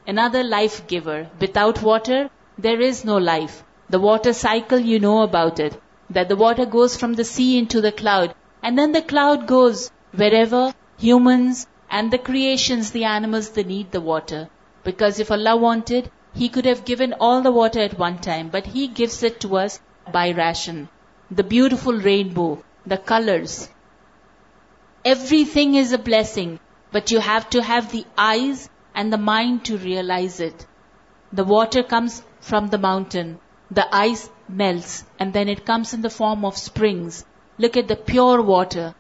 [0.08, 1.28] another life giver.
[1.40, 3.64] Without water, there is no life.
[3.90, 5.80] The water cycle, you know about it,
[6.10, 9.92] that the water goes from the sea into the cloud, and then the cloud goes
[10.16, 14.50] wherever humans and the creations, the animals, they need the water.
[14.84, 16.10] Because if Allah wanted,
[16.42, 19.50] he could have given all the water at one time, but he gives it to
[19.64, 19.80] us
[20.18, 20.90] by ration.
[21.30, 22.52] The beautiful rainbow,
[22.86, 23.70] the colors.
[25.06, 26.60] Everything is a blessing,
[26.92, 30.66] but you have to have the eyes and the mind to realize it.
[31.32, 33.40] The water comes from the mountain.
[33.80, 37.26] The ice melts and then it comes in the form of springs.
[37.58, 38.94] Look at the pure water.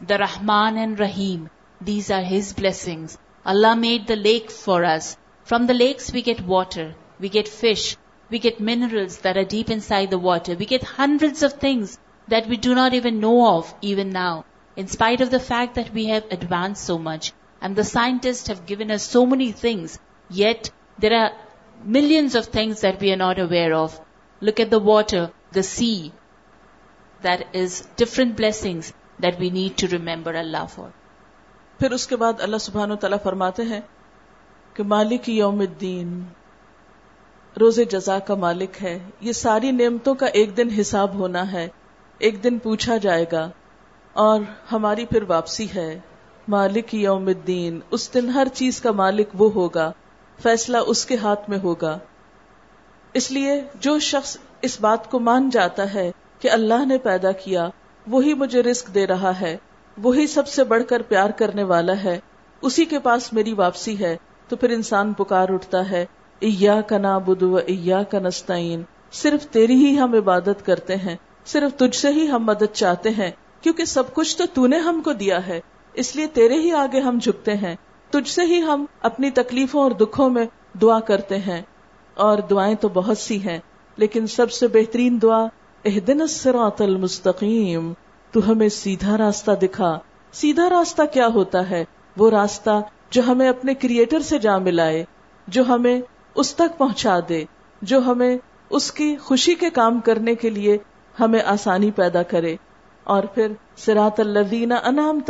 [0.00, 3.18] The Rahman and Rahim, these are His blessings.
[3.44, 5.08] Allah made the lake for us.
[5.48, 6.88] From the lakes we get water
[7.20, 7.84] we get fish
[8.30, 9.06] we get mineral
[23.36, 26.10] aware water the seat
[27.54, 28.80] is different blessing
[29.22, 30.88] that we need to remember Allah for
[31.78, 33.80] پھر اس کے بعد اللہ سبان و تعالیٰ فرماتے ہیں
[34.80, 36.08] کہ مالک یوم الدین
[37.60, 38.92] روزے جزا کا مالک ہے
[39.28, 41.66] یہ ساری نعمتوں کا ایک دن حساب ہونا ہے
[42.28, 43.42] ایک دن پوچھا جائے گا
[44.26, 45.88] اور ہماری پھر واپسی ہے
[46.54, 49.90] مالک یوم الدین اس دن ہر چیز کا مالک وہ ہوگا
[50.42, 51.96] فیصلہ اس کے ہاتھ میں ہوگا
[53.20, 54.36] اس لیے جو شخص
[54.68, 56.10] اس بات کو مان جاتا ہے
[56.42, 57.68] کہ اللہ نے پیدا کیا
[58.16, 59.56] وہی مجھے رزق دے رہا ہے
[60.08, 62.18] وہی سب سے بڑھ کر پیار کرنے والا ہے
[62.70, 64.16] اسی کے پاس میری واپسی ہے
[64.50, 66.04] تو پھر انسان پکار اٹھتا ہے
[66.46, 68.82] ایا کا نابد و ایا کا نستعین
[69.22, 71.14] صرف تیری ہی ہم عبادت کرتے ہیں
[71.52, 73.30] صرف تجھ سے ہی ہم مدد چاہتے ہیں
[73.66, 75.60] کیونکہ سب کچھ تو تو نے ہم کو دیا ہے
[76.02, 77.74] اس لیے تیرے ہی آگے ہم جھکتے ہیں
[78.16, 80.44] تجھ سے ہی ہم اپنی تکلیفوں اور دکھوں میں
[80.82, 81.60] دعا کرتے ہیں
[82.26, 83.58] اور دعائیں تو بہت سی ہیں
[84.04, 85.42] لیکن سب سے بہترین دعا
[85.90, 87.92] اہدن الصراط المستقیم
[88.32, 89.98] تو ہمیں سیدھا راستہ دکھا
[90.40, 91.84] سیدھا راستہ کیا ہوتا ہے
[92.18, 92.80] وہ راستہ
[93.12, 95.04] جو ہمیں اپنے کریٹر سے جا ملائے
[95.54, 95.98] جو ہمیں
[96.42, 97.44] اس تک پہنچا دے
[97.92, 98.34] جو ہمیں
[98.78, 100.76] اس کی خوشی کے کام کرنے کے لیے
[101.20, 102.54] ہمیں آسانی پیدا کرے
[103.14, 103.52] اور پھر
[103.84, 104.80] سراط اللہ دینا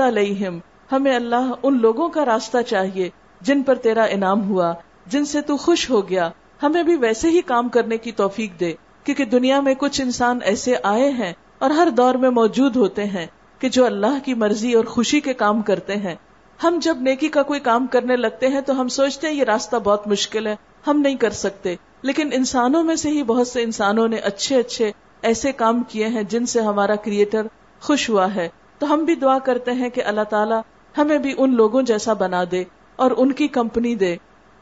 [0.09, 0.59] علیہم
[0.93, 3.09] ہمیں اللہ ان لوگوں کا راستہ چاہیے
[3.49, 4.73] جن پر تیرا انعام ہوا
[5.13, 6.29] جن سے تو خوش ہو گیا
[6.63, 8.73] ہمیں بھی ویسے ہی کام کرنے کی توفیق دے
[9.05, 11.33] کیونکہ دنیا میں کچھ انسان ایسے آئے ہیں
[11.65, 13.27] اور ہر دور میں موجود ہوتے ہیں
[13.61, 16.15] کہ جو اللہ کی مرضی اور خوشی کے کام کرتے ہیں
[16.63, 19.77] ہم جب نیکی کا کوئی کام کرنے لگتے ہیں تو ہم سوچتے ہیں یہ راستہ
[19.85, 20.55] بہت مشکل ہے
[20.87, 21.75] ہم نہیں کر سکتے
[22.09, 24.91] لیکن انسانوں میں سے ہی بہت سے انسانوں نے اچھے اچھے
[25.31, 27.47] ایسے کام کیے ہیں جن سے ہمارا کریٹر
[27.87, 28.49] خوش ہوا ہے
[28.79, 30.61] تو ہم بھی دعا کرتے ہیں کہ اللہ تعالیٰ
[30.99, 32.63] ہمیں بھی ان لوگوں جیسا بنا دے
[33.05, 34.15] اور ان کی کمپنی دے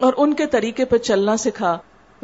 [0.07, 1.77] اور ان کے طریقے پہ چلنا سکھا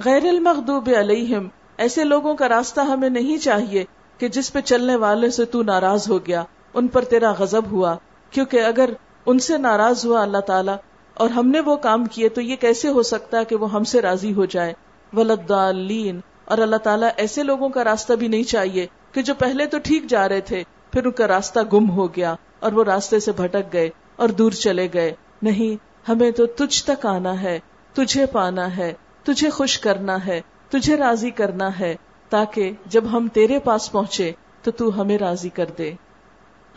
[0.04, 1.48] غیر المخوب علیہم
[1.86, 3.84] ایسے لوگوں کا راستہ ہمیں نہیں چاہیے
[4.18, 6.42] کہ جس پہ چلنے والے سے تو ناراض ہو گیا
[6.80, 7.96] ان پر تیرا غضب ہوا
[8.30, 8.90] کیونکہ اگر
[9.28, 10.76] ان سے ناراض ہوا اللہ تعالیٰ
[11.24, 13.84] اور ہم نے وہ کام کیے تو یہ کیسے ہو سکتا ہے کہ وہ ہم
[13.92, 14.72] سے راضی ہو جائے
[15.16, 16.20] ولدالین
[16.54, 20.06] اور اللہ تعالیٰ ایسے لوگوں کا راستہ بھی نہیں چاہیے کہ جو پہلے تو ٹھیک
[20.10, 20.62] جا رہے تھے
[20.92, 22.34] پھر ان کا راستہ گم ہو گیا
[22.66, 23.88] اور وہ راستے سے بھٹک گئے
[24.24, 25.12] اور دور چلے گئے
[25.42, 27.58] نہیں ہمیں تو تجھ تک آنا ہے
[27.94, 28.92] تجھے پانا ہے
[29.24, 31.94] تجھے خوش کرنا ہے تجھے راضی کرنا ہے
[32.30, 34.30] تاکہ جب ہم تیرے پاس پہنچے
[34.62, 35.92] تو تو ہمیں راضی کر دے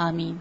[0.07, 0.37] آمین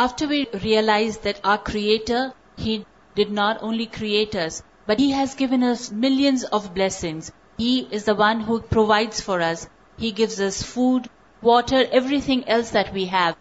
[0.00, 2.26] after we realize that our creator
[2.64, 2.76] he
[3.14, 4.46] did not only creator
[4.88, 7.30] but has given us millions of blessings
[7.60, 9.66] he is the one who provides for us
[10.02, 11.06] he gives us food
[11.42, 11.82] water
[12.26, 13.32] everything else that we have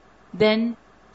[0.46, 0.66] then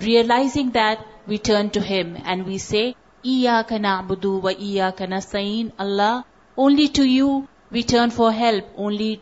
[0.05, 4.73] realizing that we turn to him and we say ای یا کنا بدو و ای
[4.75, 6.15] یا کنا سئین Allah
[6.63, 7.31] only to you
[7.75, 9.15] we turn for help only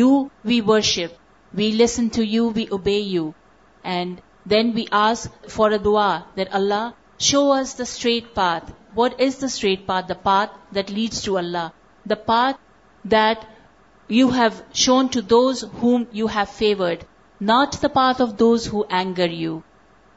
[0.00, 0.10] you
[0.48, 3.30] we worship we listen to you we obey you
[3.94, 4.14] and
[4.52, 6.94] Then we ask for a dua that Allah,
[7.30, 8.72] show us the straight path.
[9.00, 10.06] What is the straight path?
[10.08, 11.72] The path that leads to Allah.
[12.06, 12.60] The path
[13.16, 13.46] that
[14.18, 17.04] you have shown to those whom you have favored,
[17.40, 19.62] not the path of those who anger you.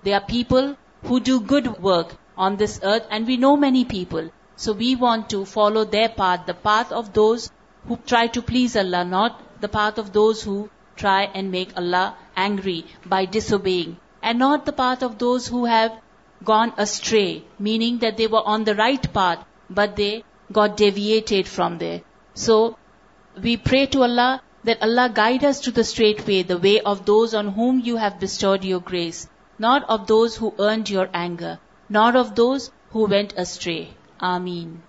[0.04, 4.30] There are people who do good work on this earth, and we know many people.
[4.56, 7.52] So we want to follow their path, the path of those
[7.88, 12.06] who try to please Allah, not the path of those who try and make Allah
[12.36, 15.94] angry by disobeying and not the path of those who have
[16.44, 21.78] gone astray, meaning that they were on the right path, but they got deviated from
[21.78, 22.02] there.
[22.34, 22.78] So
[23.42, 27.06] we pray to Allah that Allah guide us to the straight way, the way of
[27.06, 29.28] those on whom you have bestowed your grace,
[29.58, 33.89] not of those who earned your anger, not of those who went astray.
[34.30, 34.82] Ameen.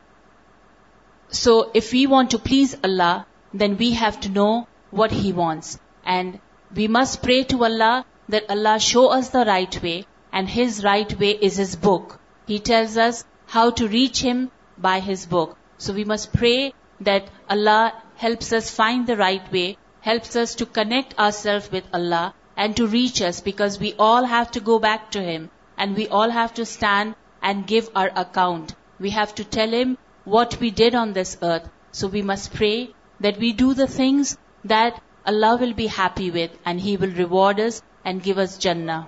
[1.28, 5.78] So if we want to please Allah, then we have to know what He wants.
[6.04, 6.40] And
[6.80, 7.94] we must pray to Allah
[8.28, 12.18] that Allah show us the right way, and His right way is His book.
[12.46, 15.56] He tells us how to reach Him by His book.
[15.78, 20.66] So we must pray that Allah helps us find the right way, helps us to
[20.66, 25.10] connect ourselves with Allah and to reach us, because we all have to go back
[25.12, 28.76] to Him and we all have to stand and give our account.
[29.00, 31.68] We have to tell Him what we did on this earth.
[31.90, 36.50] So we must pray that we do the things that Allah will be happy with,
[36.64, 39.00] and He will reward us and give us جنا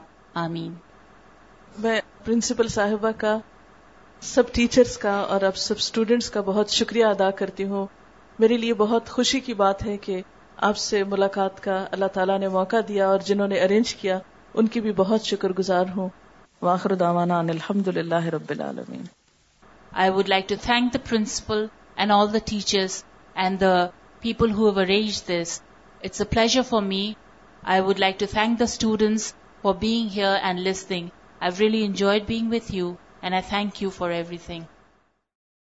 [0.44, 0.74] آمین
[1.82, 3.36] میں principal صاحبہ کا
[4.32, 7.86] سب teachers کا اور اب سب اسٹوڈینٹس کا بہت شکریہ ادا کرتی ہوں
[8.40, 10.20] میرے لیے بہت خوشی کی بات ہے کہ
[10.68, 14.18] آپ سے ملاقات کا اللہ تعالیٰ نے موقع دیا اور جنہوں نے ارینج کیا
[14.60, 16.08] ان کی بھی بہت شکر گزار ہوں
[16.66, 19.02] واخر الحمد للہ رب العالمین
[20.04, 21.58] I like to thank the principal
[21.94, 22.88] and and all
[23.36, 23.74] the the
[24.20, 25.60] people who arrange this
[26.04, 27.02] it's a pleasure for me
[27.64, 29.32] I would like to thank the students
[29.62, 31.10] for being here and listening.
[31.40, 34.62] I've really enjoyed being with you, and I thank you for everything.